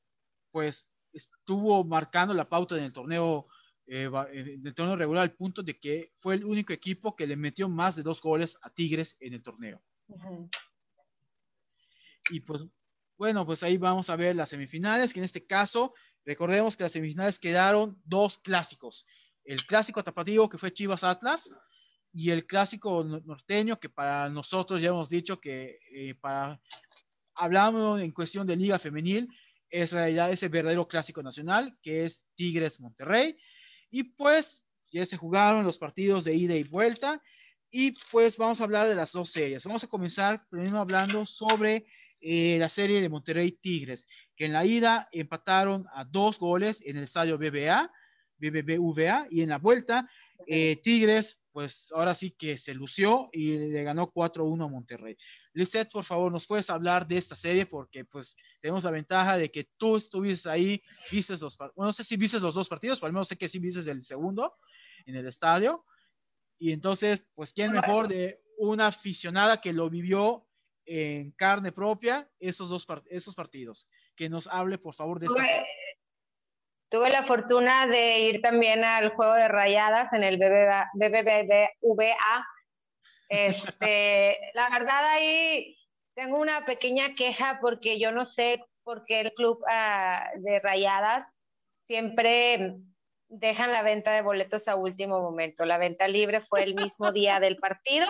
[0.50, 3.48] pues estuvo marcando la pauta en el torneo
[3.86, 7.36] eh, en el torneo regular al punto de que fue el único equipo que le
[7.36, 9.80] metió más de dos goles a Tigres en el torneo.
[12.32, 12.66] Y pues
[13.16, 15.94] bueno, pues ahí vamos a ver las semifinales, que en este caso
[16.28, 19.06] Recordemos que las semifinales quedaron dos clásicos.
[19.46, 21.50] El clásico tapatío que fue Chivas Atlas
[22.12, 26.60] y el clásico norteño que para nosotros ya hemos dicho que eh, para
[27.34, 29.30] hablamos en cuestión de liga femenil
[29.70, 33.38] es realidad ese verdadero clásico nacional que es Tigres Monterrey
[33.90, 37.24] y pues ya se jugaron los partidos de ida y vuelta
[37.72, 39.64] y pues vamos a hablar de las dos series.
[39.64, 41.86] Vamos a comenzar primero hablando sobre
[42.20, 46.98] eh, la serie de Monterrey Tigres, que en la ida empataron a dos goles en
[46.98, 47.92] el estadio BBA,
[48.38, 50.10] BBVA, y en la vuelta
[50.46, 55.18] eh, Tigres, pues ahora sí que se lució y le ganó 4-1 a Monterrey.
[55.54, 57.66] Lizeth, por favor, ¿nos puedes hablar de esta serie?
[57.66, 62.04] Porque pues tenemos la ventaja de que tú estuviste ahí, viste los, bueno, no sé
[62.04, 64.56] si viste los dos partidos, pero al menos sé que sí viste el segundo
[65.06, 65.84] en el estadio.
[66.60, 70.47] Y entonces, pues, ¿quién mejor de una aficionada que lo vivió
[70.88, 73.90] en carne propia esos dos esos partidos.
[74.16, 75.44] Que nos hable, por favor, de esta.
[76.90, 80.88] Tuve, la fortuna de ir también al juego de rayadas en el BBVA.
[83.30, 85.78] Este, la verdad ahí
[86.16, 91.30] tengo una pequeña queja porque yo no sé por qué el club ah, de rayadas
[91.88, 92.78] siempre
[93.28, 95.66] dejan la venta de boletos a último momento.
[95.66, 98.08] La venta libre fue el mismo día del partido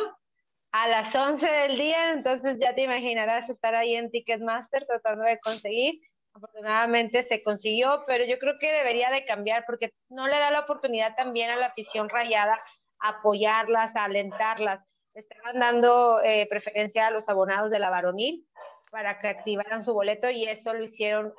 [0.71, 5.39] a las 11 del día, entonces ya te imaginarás estar ahí en Ticketmaster tratando de
[5.39, 6.01] conseguir
[6.37, 10.61] afortunadamente se consiguió, pero yo creo que debería de cambiar porque no le da la
[10.61, 12.59] oportunidad también a la afición rayada
[12.99, 14.79] apoyarlas, alentarlas.
[15.13, 18.47] Estaban dando eh, preferencia a los abonados de la varonil
[18.89, 21.33] para que activaran su boleto y eso lo hicieron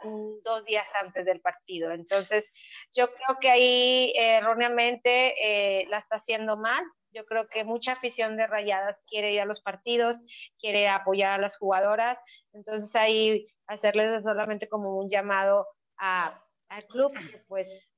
[0.44, 1.92] dos días antes del partido.
[1.92, 2.50] Entonces,
[2.94, 6.82] yo creo que ahí erróneamente eh, la está haciendo mal.
[7.10, 10.16] Yo creo que mucha afición de Rayadas quiere ir a los partidos,
[10.60, 12.18] quiere apoyar a las jugadoras.
[12.52, 17.12] Entonces, ahí hacerles solamente como un llamado a, al club
[17.48, 17.90] pues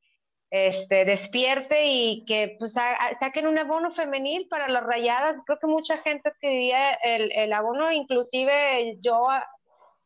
[0.51, 5.37] este, despierte y que pues saquen un abono femenil para las rayadas.
[5.47, 9.29] Creo que mucha gente quería el, el abono, inclusive yo,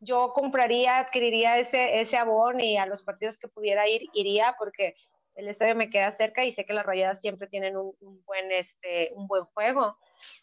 [0.00, 4.94] yo compraría, adquiriría ese, ese abono y a los partidos que pudiera ir, iría porque
[5.34, 9.10] el estadio me queda cerca y sé que las rayadas siempre tienen un, buen, este,
[9.14, 9.98] un buen juego.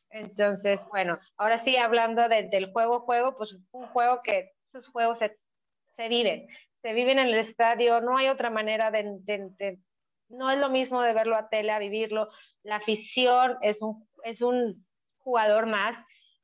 [0.09, 5.33] Entonces, bueno, ahora sí, hablando del juego, juego, pues un juego que esos juegos se,
[5.95, 9.79] se viven, se viven en el estadio, no hay otra manera de, de,
[10.31, 12.29] no es lo mismo de verlo a tele, a vivirlo.
[12.63, 14.85] La afición es un, es un
[15.19, 15.95] jugador más,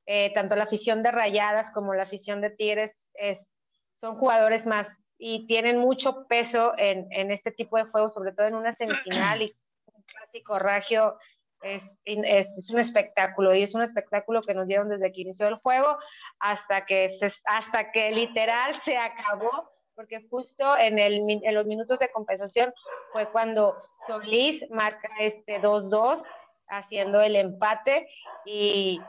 [0.05, 3.55] eh, tanto la afición de Rayadas como la afición de Tigres es,
[3.93, 8.47] son jugadores más y tienen mucho peso en, en este tipo de juegos, sobre todo
[8.47, 11.17] en una semifinal y un clásico ragio.
[11.61, 15.47] Es, es, es, un espectáculo y es un espectáculo que nos dieron desde que inició
[15.47, 15.97] el juego
[16.39, 21.97] hasta que, se, hasta que literal se acabó porque justo en, el, en los minutos
[21.97, 22.71] de compensación
[23.11, 23.75] fue cuando
[24.05, 26.23] Solís marca este 2-2,
[26.67, 28.07] haciendo el empate
[28.45, 29.01] y,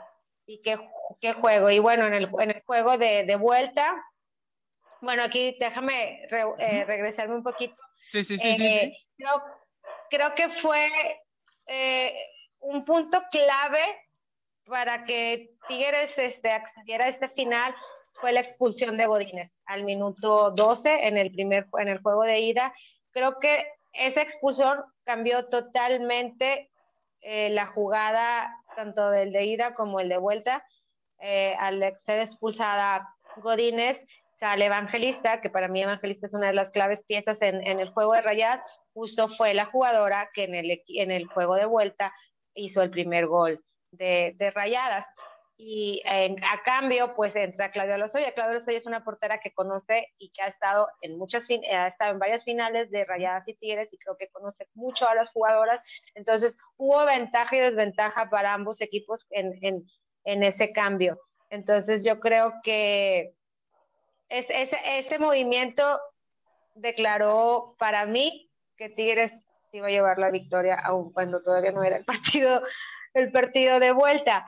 [0.47, 0.79] y qué,
[1.21, 1.69] qué, juego.
[1.69, 4.03] Y bueno, en el, en el juego de, de vuelta,
[5.01, 7.75] bueno, aquí déjame eh, regresarme un poquito.
[8.09, 9.43] Sí, sí, sí, sí, eh, Creo,
[10.09, 10.89] creo, que fue
[11.67, 12.15] eh,
[12.61, 14.07] un punto clave
[14.65, 17.75] para que Tigres este, accediera a este final
[18.19, 22.39] fue la expulsión de Godínez al minuto 12 en el primer en el juego de
[22.39, 22.73] ida.
[23.11, 26.69] Creo que esa expulsión cambió totalmente
[27.21, 30.65] eh, la jugada tanto del de ida como el de vuelta.
[31.19, 34.01] Eh, al ser expulsada Godínez,
[34.31, 38.13] sale Evangelista, que para mí Evangelista es una de las claves piezas en, el juego
[38.13, 38.61] de Rayad,
[38.93, 42.13] justo fue la jugadora que en el, en el juego de vuelta
[42.53, 45.05] hizo el primer gol de Rayadas
[45.61, 48.33] y a cambio pues entra Claudia Lozoya.
[48.33, 52.13] Claudia Lozoya es una portera que conoce y que ha estado en muchas ha estado
[52.13, 55.85] en varias finales de Rayadas y Tigres y creo que conoce mucho a las jugadoras.
[56.15, 59.85] Entonces hubo ventaja y desventaja para ambos equipos en, en,
[60.23, 61.19] en ese cambio.
[61.49, 63.33] Entonces yo creo que
[64.29, 65.99] es, ese, ese movimiento
[66.73, 71.97] declaró para mí que Tigres iba a llevar la victoria aun cuando todavía no era
[71.97, 72.61] el partido
[73.13, 74.45] el partido de vuelta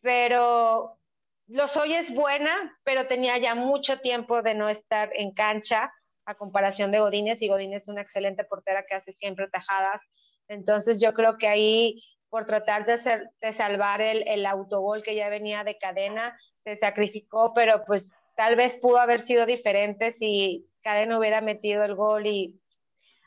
[0.00, 0.98] pero
[1.46, 5.92] los hoy es buena, pero tenía ya mucho tiempo de no estar en cancha
[6.24, 10.00] a comparación de Godínez y Godínez es una excelente portera que hace siempre tajadas.
[10.48, 15.16] Entonces yo creo que ahí por tratar de, ser, de salvar el, el autogol que
[15.16, 20.70] ya venía de cadena, se sacrificó, pero pues tal vez pudo haber sido diferente si
[20.82, 22.59] Cadena hubiera metido el gol y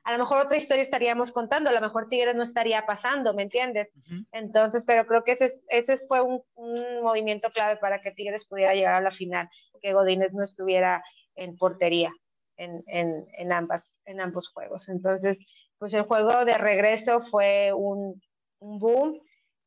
[0.03, 3.43] a lo mejor otra historia estaríamos contando, a lo mejor Tigres no estaría pasando, ¿me
[3.43, 3.89] entiendes?
[4.31, 8.73] Entonces, pero creo que ese, ese fue un, un, movimiento clave para que Tigres pudiera
[8.73, 9.49] llegar a la final,
[9.81, 11.03] que Godínez no estuviera
[11.35, 12.11] en portería
[12.57, 14.89] en, en, en, ambas, en ambos juegos.
[14.89, 15.37] Entonces,
[15.77, 18.21] pues el juego de regreso fue un,
[18.59, 19.21] un boom,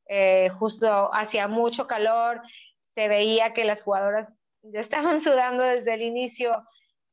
[0.07, 2.43] eh, justo hacía mucho calor,
[2.95, 4.33] se veía que las jugadoras
[4.63, 6.63] ya estaban sudando desde el inicio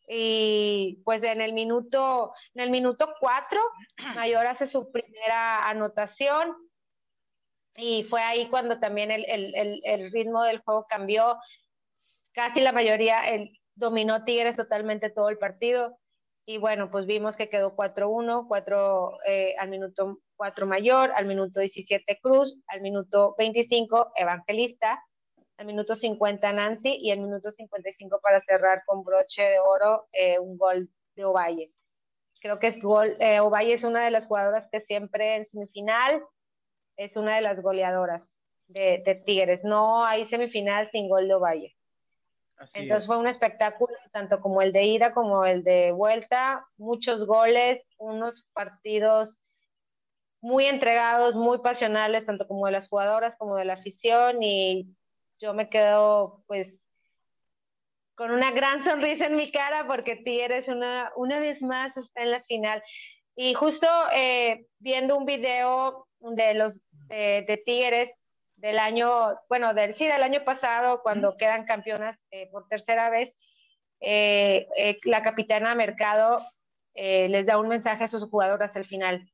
[0.07, 3.61] y pues en el minuto, en el minuto 4,
[4.15, 6.55] Mayor hace su primera anotación
[7.75, 11.37] y fue ahí cuando también el, el, el, ritmo del juego cambió.
[12.33, 15.97] Casi la mayoría el, dominó Tigres totalmente todo el partido
[16.45, 21.59] y bueno, pues vimos que quedó 4-1, 4 eh, al minuto 4 Mayor, al minuto
[21.59, 25.01] 17 Cruz, al minuto 25 Evangelista,
[25.57, 30.39] al minuto 50 Nancy y al minuto 55 para cerrar con broche de oro eh,
[30.39, 31.71] un gol de Ovalle.
[32.41, 36.23] Creo que es gol, eh, Ovalle es una de las jugadoras que siempre en semifinal
[36.97, 38.33] es una de las goleadoras
[38.67, 39.63] de, de Tigres.
[39.63, 41.75] No hay semifinal sin gol de Ovalle.
[42.57, 43.07] Así Entonces es.
[43.07, 48.45] fue un espectáculo, tanto como el de ida como el de vuelta, muchos goles, unos
[48.53, 49.39] partidos
[50.41, 54.93] muy entregados, muy pasionales, tanto como de las jugadoras como de la afición y
[55.43, 56.87] yo me quedo pues
[58.15, 62.31] con una gran sonrisa en mi cara porque Tigres una, una vez más está en
[62.31, 62.81] la final.
[63.35, 66.75] Y justo eh, viendo un video de los
[67.09, 68.15] eh, de Tigres
[68.55, 73.35] del año, bueno, del, sí, del año pasado, cuando quedan campeonas eh, por tercera vez,
[73.99, 74.67] eh,
[75.03, 76.39] la capitana Mercado
[76.95, 79.27] les da un mensaje a sus jugadoras al final,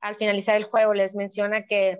[0.00, 1.98] al finalizar el juego, les menciona que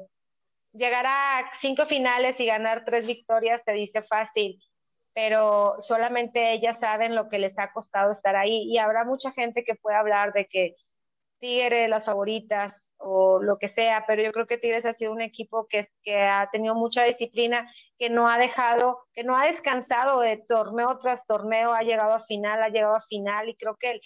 [0.76, 4.62] llegar a cinco finales y ganar tres victorias se dice fácil,
[5.14, 8.64] pero solamente ellas saben lo que les ha costado estar ahí.
[8.70, 10.76] Y habrá mucha gente que puede hablar de que
[11.38, 15.20] Tigres, las favoritas o lo que sea, pero yo creo que Tigres ha sido un
[15.20, 20.38] equipo que, ha tenido mucha disciplina, que no ha dejado, que no ha descansado de
[20.38, 24.00] torneo tras torneo, ha llegado a final, ha llegado a final y creo que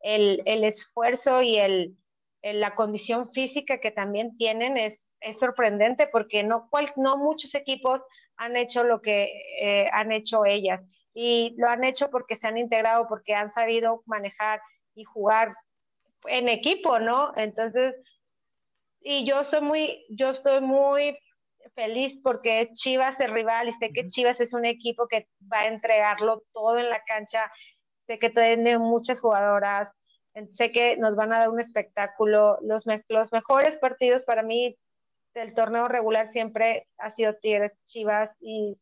[0.00, 1.96] el esfuerzo y el,
[2.42, 8.02] la condición física que también tienen es, es sorprendente porque no, cual, no muchos equipos
[8.36, 10.84] han hecho lo que eh, han hecho ellas
[11.14, 14.60] y lo han hecho porque se han integrado, porque han sabido manejar
[14.94, 15.50] y jugar
[16.26, 17.32] en equipo, ¿no?
[17.36, 17.94] Entonces,
[19.00, 21.18] y yo estoy muy, yo estoy muy
[21.74, 25.68] feliz porque Chivas es rival y sé que Chivas es un equipo que va a
[25.68, 27.50] entregarlo todo en la cancha.
[28.06, 29.90] Sé que tiene muchas jugadoras,
[30.50, 32.58] sé que nos van a dar un espectáculo.
[32.62, 34.76] Los, los mejores partidos para mí
[35.34, 38.78] del torneo regular siempre ha sido Tigres Chivas y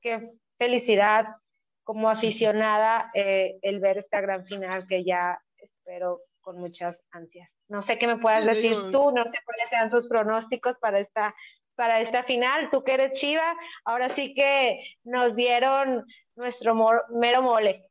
[0.00, 1.36] qué felicidad
[1.84, 7.48] como aficionada eh, el ver esta gran final que ya espero con muchas ansias.
[7.68, 11.34] No sé qué me puedas decir tú, no sé cuáles sean tus pronósticos para esta,
[11.74, 12.70] para esta final.
[12.70, 16.04] Tú que eres Chiva, ahora sí que nos dieron
[16.36, 16.74] nuestro
[17.10, 17.88] mero mole.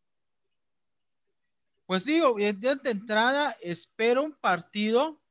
[1.85, 5.21] Pues digo, de entrada espero un partido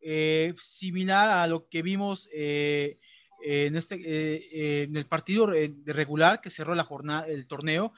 [0.00, 3.00] eh, similar a lo que vimos eh,
[3.42, 5.50] en, este, eh, en el partido
[5.86, 7.92] regular que cerró la jornada, el torneo,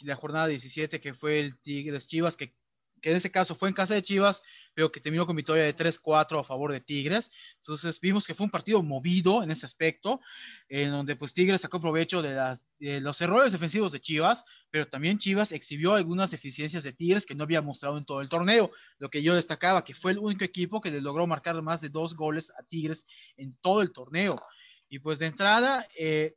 [0.00, 2.52] la jornada 17, que fue el Tigres Chivas, que
[3.00, 4.42] que en ese caso fue en casa de Chivas,
[4.74, 7.30] pero que terminó con victoria de 3-4 a favor de Tigres.
[7.56, 10.20] Entonces vimos que fue un partido movido en ese aspecto,
[10.68, 15.52] en donde pues Tigres sacó provecho de, los errores defensivos de Chivas, pero también Chivas
[15.52, 18.70] exhibió algunas deficiencias de Tigres que no había mostrado en todo el torneo.
[18.98, 21.88] Lo que yo destacaba, que fue el único equipo que le logró marcar más de
[21.88, 23.04] dos goles a Tigres
[23.36, 24.42] en todo el torneo.
[24.88, 26.36] Y pues de entrada, eh,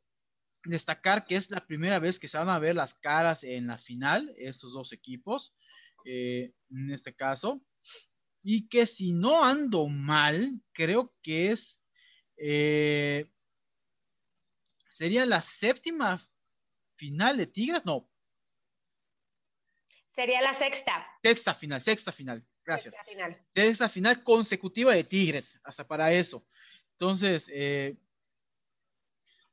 [0.64, 3.78] destacar que es la primera vez que se van a ver las caras en la
[3.78, 5.54] final, estos dos equipos.
[6.04, 7.60] Eh, en este caso,
[8.42, 11.80] y que si no ando mal, creo que es,
[12.36, 13.30] eh,
[14.88, 16.26] sería la séptima
[16.96, 18.10] final de Tigres, no.
[20.14, 21.06] Sería la sexta.
[21.22, 22.94] Sexta final, sexta final, gracias.
[22.94, 26.46] Sexta final, sexta final consecutiva de Tigres, hasta para eso.
[26.92, 27.96] Entonces, eh,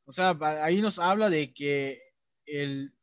[0.05, 2.01] o sea, ahí nos habla de que
[2.45, 2.96] el,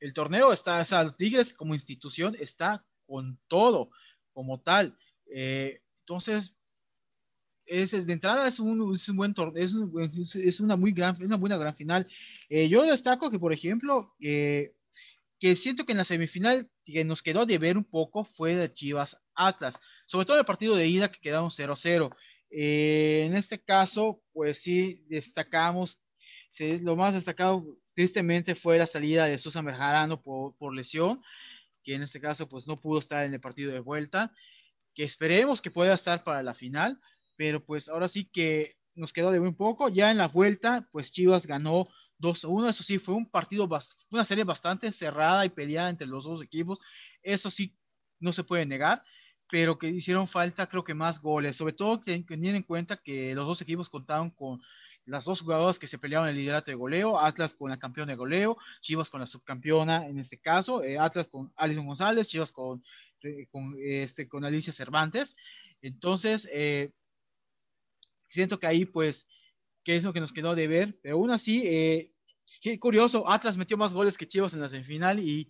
[0.00, 3.90] el torneo está, o sea, Tigres como institución está con todo
[4.32, 4.98] como tal.
[5.26, 6.54] Eh, entonces,
[7.64, 11.36] es, de entrada es un, es un buen torneo, es, es, una muy gran, una
[11.36, 12.06] buena gran final.
[12.48, 14.74] Eh, yo destaco que, por ejemplo, eh,
[15.40, 18.72] que siento que en la semifinal que nos quedó de ver un poco fue de
[18.72, 22.14] Chivas Atlas, sobre todo el partido de ida que quedaron 0-0.
[22.50, 26.00] en este caso, pues sí, destacamos,
[26.58, 31.22] lo más destacado Tristemente fue la salida de Susan Berjarano por, lesión,
[31.82, 34.34] que en este caso pues no pudo estar en el partido de vuelta,
[34.92, 37.00] que esperemos que pueda estar para la final,
[37.36, 39.88] pero pues ahora sí que nos quedó de un poco.
[39.88, 41.88] Ya en la vuelta, pues Chivas ganó
[42.18, 42.68] 2-1.
[42.68, 43.66] Eso sí, fue un partido,
[44.10, 46.78] una serie bastante cerrada y peleada entre los dos equipos.
[47.22, 47.74] Eso sí,
[48.20, 49.02] no se puede negar,
[49.50, 51.56] pero que hicieron falta, creo que más goles.
[51.56, 54.60] Sobre todo teniendo en cuenta que los dos equipos contaban con
[55.06, 58.16] las dos jugadoras que se peleaban el liderato de goleo, Atlas con la campeona de
[58.16, 62.84] goleo, Chivas con la subcampeona en este caso, eh, Atlas con Alison González, Chivas con,
[63.22, 65.36] eh, con, este, con Alicia Cervantes.
[65.80, 66.90] Entonces, eh,
[68.28, 69.26] siento que ahí pues,
[69.84, 71.62] que es lo que nos quedó de ver, pero aún así,
[72.60, 75.48] qué curioso, Atlas metió más goles que Chivas en la semifinal y,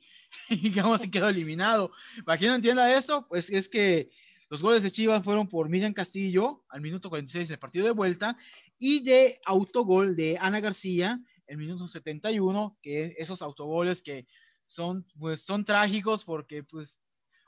[0.82, 1.90] aún así quedó eliminado.
[2.26, 4.11] Para quien no entienda esto, pues es que
[4.50, 8.36] los goles de Chivas fueron por Miriam Castillo al minuto 46 del partido de vuelta
[8.79, 14.27] y de autogol de Ana García el minuto 71, que esos autogoles que
[14.64, 17.01] son, pues, son trágicos porque pues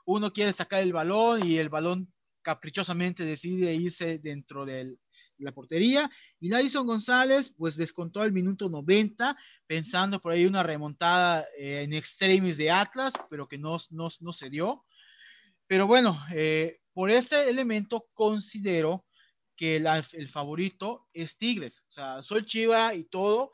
[0.05, 2.11] uno quiere sacar el balón y el balón
[2.41, 4.97] caprichosamente decide irse dentro de
[5.37, 6.09] la portería.
[6.39, 11.93] Y Dyson González pues descontó el minuto 90 pensando por ahí una remontada eh, en
[11.93, 14.85] extremis de Atlas pero que no, no, no se dio.
[15.67, 19.05] Pero bueno eh, por ese elemento considero
[19.59, 21.83] que el favorito es Tigres.
[21.85, 23.51] O sea, soy Chiva y todo.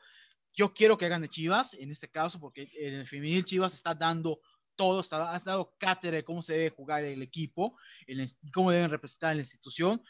[0.54, 4.38] Yo quiero que gane Chivas en este caso, porque el femenil Chivas está dando
[4.76, 7.76] todo, está, ha dado cátedra de cómo se debe jugar el equipo,
[8.54, 10.00] cómo deben representar la institución.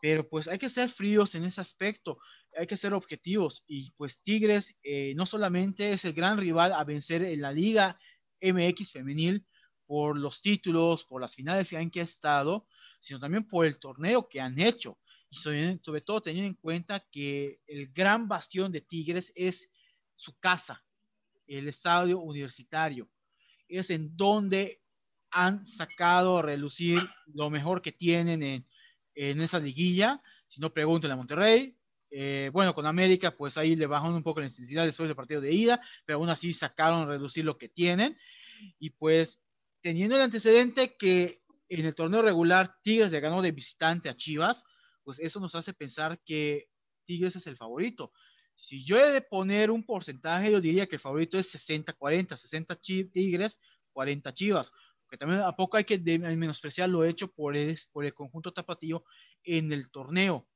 [0.00, 2.16] Pero pues hay que ser fríos en ese aspecto,
[2.56, 3.62] hay que ser objetivos.
[3.66, 7.98] Y pues Tigres eh, no solamente es el gran rival a vencer en la liga
[8.40, 9.46] MX femenil
[9.84, 12.66] por los títulos, por las finales que han estado,
[13.00, 14.96] sino también por el torneo que han hecho.
[15.32, 19.70] Y sobre, todo teniendo en cuenta que el gran bastión de Tigres es
[20.14, 20.84] su casa,
[21.46, 23.08] el estadio universitario.
[23.66, 24.82] Es en donde
[25.30, 27.00] han sacado a relucir
[27.32, 28.68] lo mejor que tienen en,
[29.14, 30.22] en esa liguilla.
[30.46, 31.78] Si no, pregúntenle a Monterrey.
[32.10, 35.40] Eh, bueno, con América, pues ahí le bajaron un poco la intensidad después del partido
[35.40, 38.18] de ida, pero aún así sacaron a reducir lo que tienen.
[38.78, 39.40] Y pues,
[39.80, 44.66] teniendo el antecedente que en el torneo regular Tigres le ganó de visitante a Chivas,
[45.04, 46.68] pues eso nos hace pensar que
[47.04, 48.12] Tigres es el favorito.
[48.54, 52.76] Si yo he de poner un porcentaje, yo diría que el favorito es 60-40, 60
[52.76, 53.58] Tigres,
[53.92, 54.72] 40 Chivas.
[55.02, 59.04] Porque también a poco hay que menospreciar lo hecho por el, por el conjunto tapatío
[59.42, 60.48] en el torneo.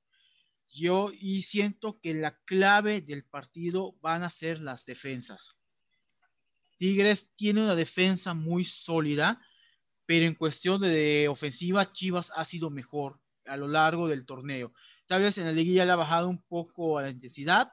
[0.68, 5.56] Yo y siento que la clave del partido van a ser las defensas.
[6.76, 9.40] Tigres tiene una defensa muy sólida,
[10.04, 14.72] pero en cuestión de ofensiva, Chivas ha sido mejor a lo largo del torneo.
[15.06, 17.72] Tal vez en la liguilla le ha bajado un poco la intensidad,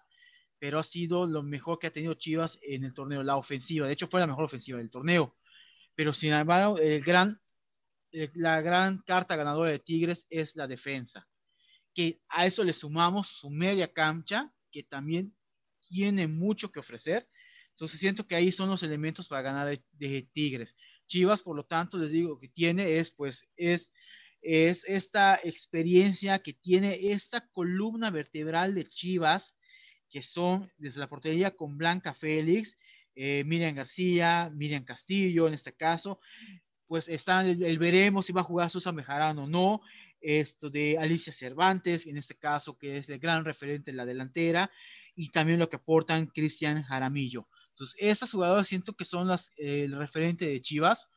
[0.59, 3.87] pero ha sido lo mejor que ha tenido Chivas en el torneo, la ofensiva.
[3.87, 5.35] De hecho, fue la mejor ofensiva del torneo.
[5.95, 7.41] Pero sin embargo, el gran,
[8.33, 11.27] la gran carta ganadora de Tigres es la defensa
[11.93, 15.35] que a eso le sumamos su media cancha, que también
[15.87, 17.29] tiene mucho que ofrecer.
[17.71, 20.75] Entonces siento que ahí son los elementos para ganar de, Tigres.
[21.07, 23.91] Chivas, por lo tanto, les digo que tiene es, pues, es,
[24.43, 29.55] es esta experiencia que tiene esta columna vertebral de Chivas,
[30.09, 32.77] que son desde la portería con Blanca Félix,
[33.15, 36.19] eh, Miriam García, Miriam Castillo en este caso,
[36.85, 39.81] pues están, el, veremos si va a jugar Susan Bejarano o no,
[40.19, 44.71] esto de Alicia Cervantes, en este caso, que es el gran referente en la delantera,
[45.15, 47.47] y también lo que aportan Cristian Jaramillo.
[47.69, 51.07] Entonces, esas jugadoras siento que son las, el referente de Chivas,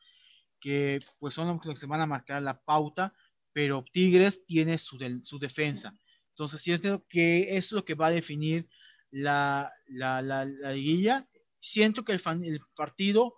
[0.67, 3.13] que pues son los que van a marcar la pauta,
[3.53, 5.97] pero Tigres tiene su, su defensa.
[6.31, 8.67] Entonces, siento que es lo que va a definir
[9.09, 10.43] la, la, la,
[10.73, 11.25] liguilla.
[11.57, 13.35] Siento que el, el partido,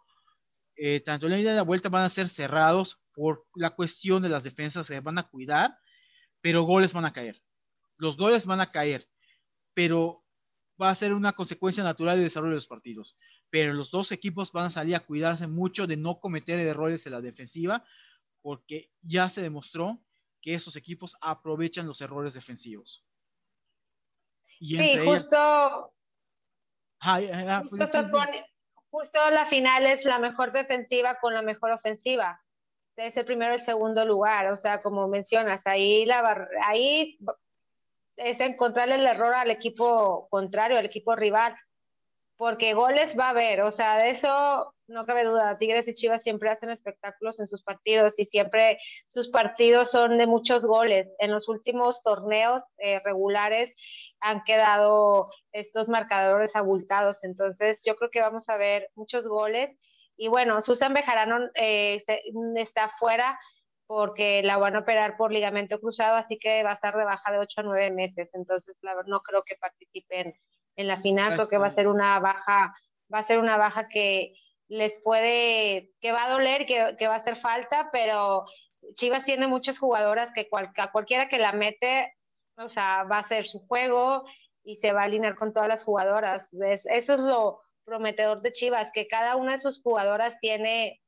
[0.76, 4.30] eh, tanto la ida y la vuelta, van a ser cerrados por la cuestión de
[4.30, 5.78] las defensas se van a cuidar,
[6.42, 7.44] pero goles van a caer.
[7.98, 9.08] Los goles van a caer,
[9.76, 10.26] pero
[10.82, 13.18] va a ser una consecuencia natural del desarrollo de los partidos.
[13.50, 17.14] Pero los dos equipos van a salir a cuidarse mucho de no cometer errores en
[17.14, 17.84] la defensiva,
[18.42, 20.00] porque ya se demostró
[20.42, 23.06] que esos equipos aprovechan los errores defensivos.
[24.60, 25.94] Y sí, justo,
[28.90, 32.42] justo la final es la mejor defensiva con la mejor ofensiva
[33.06, 34.48] es el primero o el segundo lugar.
[34.48, 37.18] O sea, como mencionas, ahí, la ahí
[38.20, 41.56] es encontrarle el error al equipo contrario, al equipo rival,
[42.38, 45.58] porque goles va a haber, o sea, de eso no cabe duda.
[45.58, 50.26] Tigres y Chivas siempre hacen espectáculos en sus partidos y siempre sus partidos son de
[50.26, 51.08] muchos goles.
[51.20, 53.74] En los últimos torneos eh, regulares
[54.20, 59.78] han quedado estos marcadores abultados, entonces yo creo que vamos a ver muchos goles
[60.16, 62.02] y bueno, Susan Bejarano eh,
[62.56, 63.40] está fuera
[63.90, 67.32] porque la van a operar por ligamento cruzado, así que va a estar de baja
[67.32, 68.30] de 8 a 9 meses.
[68.34, 68.78] Entonces,
[69.08, 70.36] no creo que participen
[70.76, 72.72] en la final, creo que va a ser una baja,
[73.12, 74.36] va a ser una baja que
[74.68, 78.44] les puede, que va a doler, que, que va a hacer falta, pero
[78.94, 82.14] Chivas tiene muchas jugadoras que a cualquiera que la mete,
[82.58, 84.24] o sea, va a hacer su juego
[84.64, 86.48] y se va a alinear con todas las jugadoras.
[86.54, 91.02] eso es lo, prometedor de Chivas, que cada una de sus jugadoras tiene,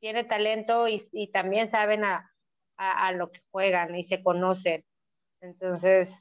[0.00, 2.32] tiene talento y, también saben a,
[2.76, 4.84] a, lo que juegan y se conocen.
[5.40, 6.14] Entonces,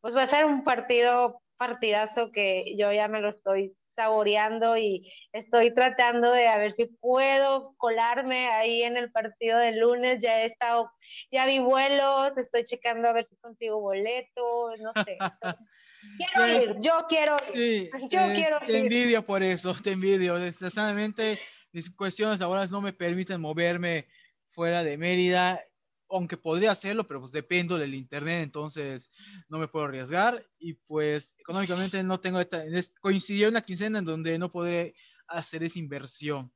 [0.00, 5.10] pues va a ser un partido, partidazo que yo ya me lo estoy saboreando y
[5.32, 10.22] estoy tratando de a ver si puedo colarme ahí en el partido del lunes.
[10.22, 10.92] Ya he estado,
[11.32, 15.16] ya vi vuelos, estoy checando a ver si consigo boleto, no sé.
[16.16, 17.90] Quiero ir, yo quiero ir.
[18.08, 20.36] yo eh, quiero te envidio por eso, te envidio.
[20.36, 21.40] Desgraciadamente,
[21.76, 24.08] mis cuestiones laborales no me permiten moverme
[24.52, 25.60] fuera de Mérida,
[26.08, 29.10] aunque podría hacerlo, pero pues dependo del internet, entonces
[29.50, 30.42] no me puedo arriesgar.
[30.58, 32.64] Y pues económicamente no tengo, esta,
[33.02, 34.94] coincidió una quincena en donde no podré
[35.28, 36.50] hacer esa inversión.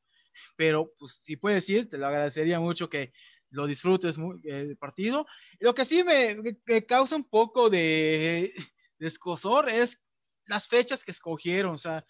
[0.56, 3.12] Pero pues si puedes ir, te lo agradecería mucho que
[3.50, 5.26] lo disfrutes muy, el partido.
[5.58, 8.54] Lo que sí me, me causa un poco de
[8.98, 10.00] descosor es
[10.46, 11.74] las fechas que escogieron.
[11.74, 12.06] O sea,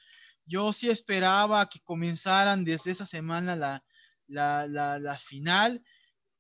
[0.51, 3.85] yo sí esperaba que comenzaran desde esa semana la,
[4.27, 4.67] la,
[4.99, 5.83] la, final,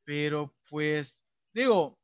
[0.04, 1.98] pero pues digo,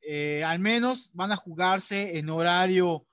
[0.00, 3.06] eh, al menos van a jugarse en horario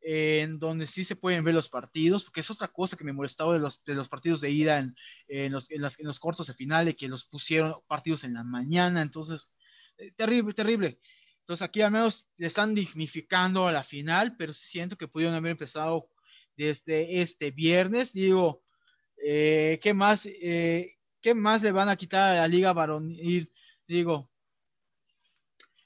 [0.00, 3.52] en donde sí se pueden ver los partidos, porque es otra cosa que me molestaba
[3.52, 4.96] de los, de los partidos de ida en,
[5.28, 8.34] en, los, en, las, en los cortos de final, de que los pusieron partidos en
[8.34, 9.52] la mañana, entonces,
[9.98, 10.98] eh, terrible, terrible.
[11.38, 15.52] Entonces aquí al menos le están dignificando a la final, pero siento que pudieron haber
[15.52, 16.08] empezado
[16.56, 18.12] desde este viernes.
[18.12, 18.62] Digo,
[19.16, 23.52] eh, ¿qué, más, eh, ¿qué más le van a quitar a la liga varonil?
[23.86, 24.30] Digo,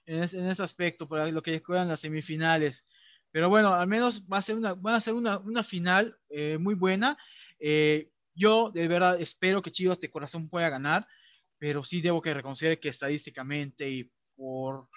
[0.05, 2.85] en, en ese aspecto, para lo que juegan las semifinales.
[3.33, 6.59] Pero bueno, al menos va a ser una, van a ser una, una final eh,
[6.59, 7.19] muy buena.
[8.35, 11.07] Yo de verdad espero que Chivas de corazón pueda ganar,
[11.59, 14.89] pero sí debo que reconocer que estadísticamente y por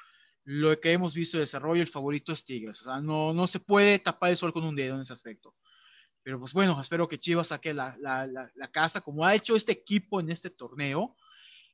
[0.51, 2.81] lo que hemos visto de desarrollo, el favorito es Tigres.
[2.81, 5.55] O sea, no, no se puede tapar el sol con un dedo en ese aspecto.
[6.23, 9.55] Pero pues bueno, espero que Chivas saque la, la, la, la casa como ha hecho
[9.55, 11.15] este equipo en este torneo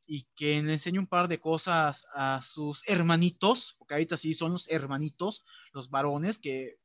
[0.05, 4.51] y que le enseñe un par de cosas a sus hermanitos, porque ahorita sí son
[4.51, 6.77] los hermanitos, los varones, que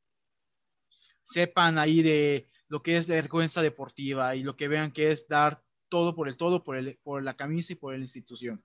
[1.22, 5.26] sepan ahí de lo que es la vergüenza deportiva y lo que vean que es
[5.26, 8.64] dar todo por el todo, por, el, por la camisa y por la institución.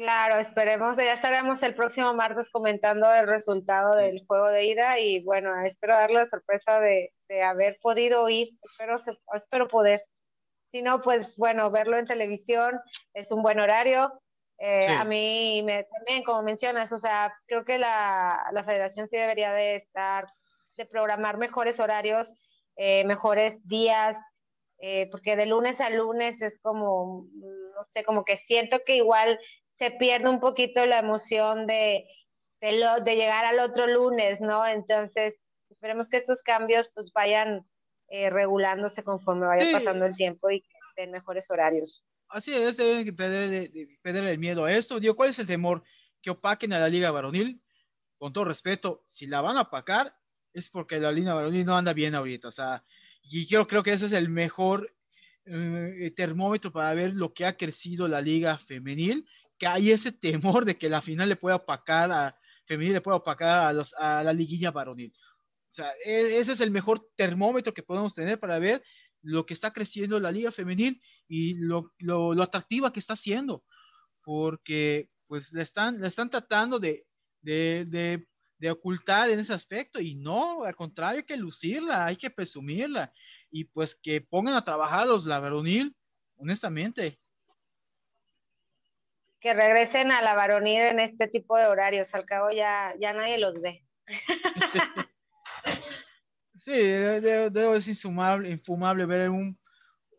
[0.00, 5.22] Claro, esperemos, ya estaremos el próximo martes comentando el resultado del juego de ida y
[5.22, 9.02] bueno, espero darle la sorpresa de, de haber podido ir, espero,
[9.34, 10.02] espero poder.
[10.72, 12.80] Si no, pues bueno, verlo en televisión
[13.12, 14.10] es un buen horario.
[14.56, 14.94] Eh, sí.
[14.94, 19.52] A mí me, también, como mencionas, o sea, creo que la, la, federación sí debería
[19.52, 20.24] de estar,
[20.78, 22.32] de programar mejores horarios,
[22.76, 24.16] eh, mejores días,
[24.82, 29.38] eh, porque de lunes a lunes es como, no sé, como que siento que igual
[29.80, 32.06] se pierde un poquito la emoción de,
[32.60, 34.66] de, lo, de llegar al otro lunes, ¿no?
[34.66, 35.34] Entonces,
[35.70, 37.66] esperemos que estos cambios pues vayan
[38.08, 39.72] eh, regulándose conforme vaya sí.
[39.72, 42.04] pasando el tiempo y que estén mejores horarios.
[42.28, 43.70] Así es, deben perder,
[44.02, 45.00] perder, el miedo a esto.
[45.00, 45.82] Digo, ¿cuál es el temor?
[46.20, 47.62] Que opaquen a la liga varonil.
[48.18, 50.14] Con todo respeto, si la van a opacar,
[50.52, 52.48] es porque la liga varonil no anda bien ahorita.
[52.48, 52.84] O sea,
[53.22, 54.94] y yo creo que ese es el mejor
[55.46, 59.26] eh, termómetro para ver lo que ha crecido la liga femenil,
[59.60, 63.18] que hay ese temor de que la final le pueda opacar a femenil, le pueda
[63.18, 65.12] opacar a, los, a la liguilla varonil.
[65.68, 68.82] O sea, e, ese es el mejor termómetro que podemos tener para ver
[69.20, 73.62] lo que está creciendo la liga femenil y lo, lo, lo atractiva que está haciendo,
[74.24, 77.06] porque pues le están, le están tratando de,
[77.42, 82.16] de, de, de, ocultar en ese aspecto y no, al contrario, hay que lucirla, hay
[82.16, 83.12] que presumirla
[83.50, 85.94] y pues que pongan a trabajar los la varonil,
[86.36, 87.20] honestamente.
[89.40, 93.38] Que regresen a la varonil en este tipo de horarios, al cabo ya, ya nadie
[93.38, 93.84] los ve.
[96.52, 99.58] Sí, debo es insumable, infumable ver un,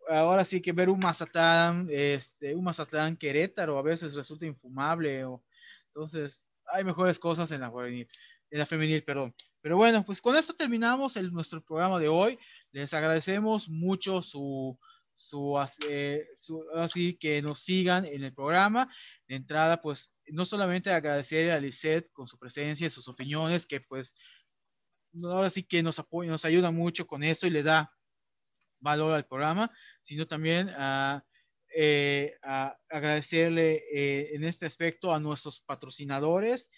[0.10, 5.44] ahora sí que ver un Mazatlán, este, un Mazatlán Querétaro a veces resulta infumable, o,
[5.88, 8.08] entonces hay mejores cosas en la juvenil,
[8.50, 9.36] en la femenil, perdón.
[9.62, 12.40] Pero bueno, pues con esto terminamos el, nuestro programa de hoy.
[12.72, 14.80] Les agradecemos mucho su,
[15.22, 15.56] su,
[16.36, 18.92] su, así que nos sigan en el programa.
[19.28, 23.82] De entrada, pues no solamente agradecer a Lisette con su presencia y sus opiniones, que
[23.82, 24.16] pues
[25.24, 27.96] ahora sí que nos apoya, nos ayuda mucho con eso y le da
[28.80, 31.24] valor al programa, sino también a,
[31.76, 36.72] eh, a agradecerle eh, en este aspecto a nuestros patrocinadores.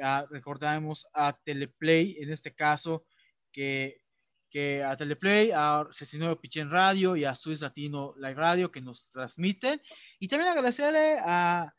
[0.00, 3.04] A, recordamos a Teleplay, en este caso,
[3.50, 4.02] que,
[4.50, 9.10] que a Teleplay, a 69 Pichen Radio y a Swiss Latino Live Radio que nos
[9.10, 9.80] transmiten.
[10.18, 11.72] Y también agradecerle a,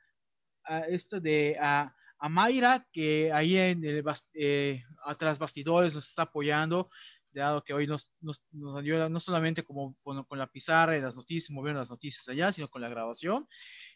[0.64, 6.24] a esto de a, a Mayra, que ahí en el, eh, atrás bastidores nos está
[6.24, 6.90] apoyando,
[7.32, 11.02] dado que hoy nos, nos, nos ayuda no solamente como con, con, la pizarra y
[11.02, 13.48] las noticias, moviendo las noticias allá, sino con la grabación.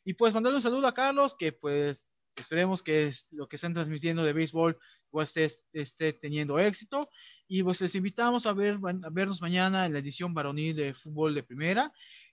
[0.06, 2.10] Y pues mandarle un saludo a Carlos, que pues
[2.42, 4.78] esperemos que lo que están transmitiendo de béisbol
[5.10, 7.08] pues esté, teniendo éxito.
[7.48, 11.36] Y pues les invitamos a, ver, a vernos mañana en la edición varonil de fútbol
[11.36, 11.92] de primera,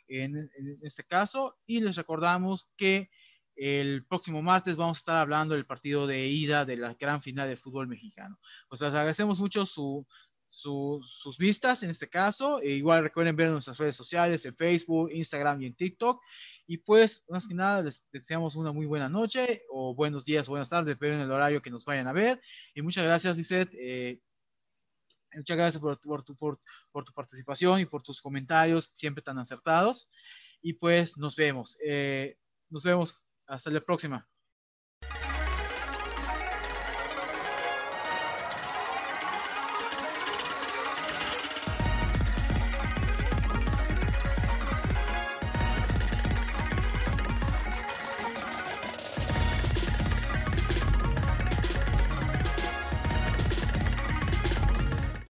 [0.08, 1.58] en, en este caso.
[1.66, 3.10] Y les recordamos que
[3.56, 7.46] el próximo martes vamos a estar hablando del partido de ida de la gran final
[7.46, 8.38] del fútbol mexicano.
[8.68, 10.06] Pues les agradecemos mucho su,
[10.50, 12.60] su, sus vistas en este caso.
[12.60, 16.20] E igual recuerden ver nuestras redes sociales en Facebook, Instagram y en TikTok.
[16.66, 20.50] Y pues, más que nada, les deseamos una muy buena noche o buenos días o
[20.50, 22.42] buenas tardes, dependiendo del horario que nos vayan a ver.
[22.74, 23.72] Y muchas gracias, Lisette.
[23.74, 24.20] Eh,
[25.34, 26.58] muchas gracias por, por, tu, por,
[26.90, 30.10] por, tu participación y por tus comentarios siempre tan acertados.
[30.60, 31.78] Y pues nos vemos.
[31.82, 32.36] Eh,
[32.68, 33.16] nos vemos.
[33.46, 34.28] Hasta la próxima.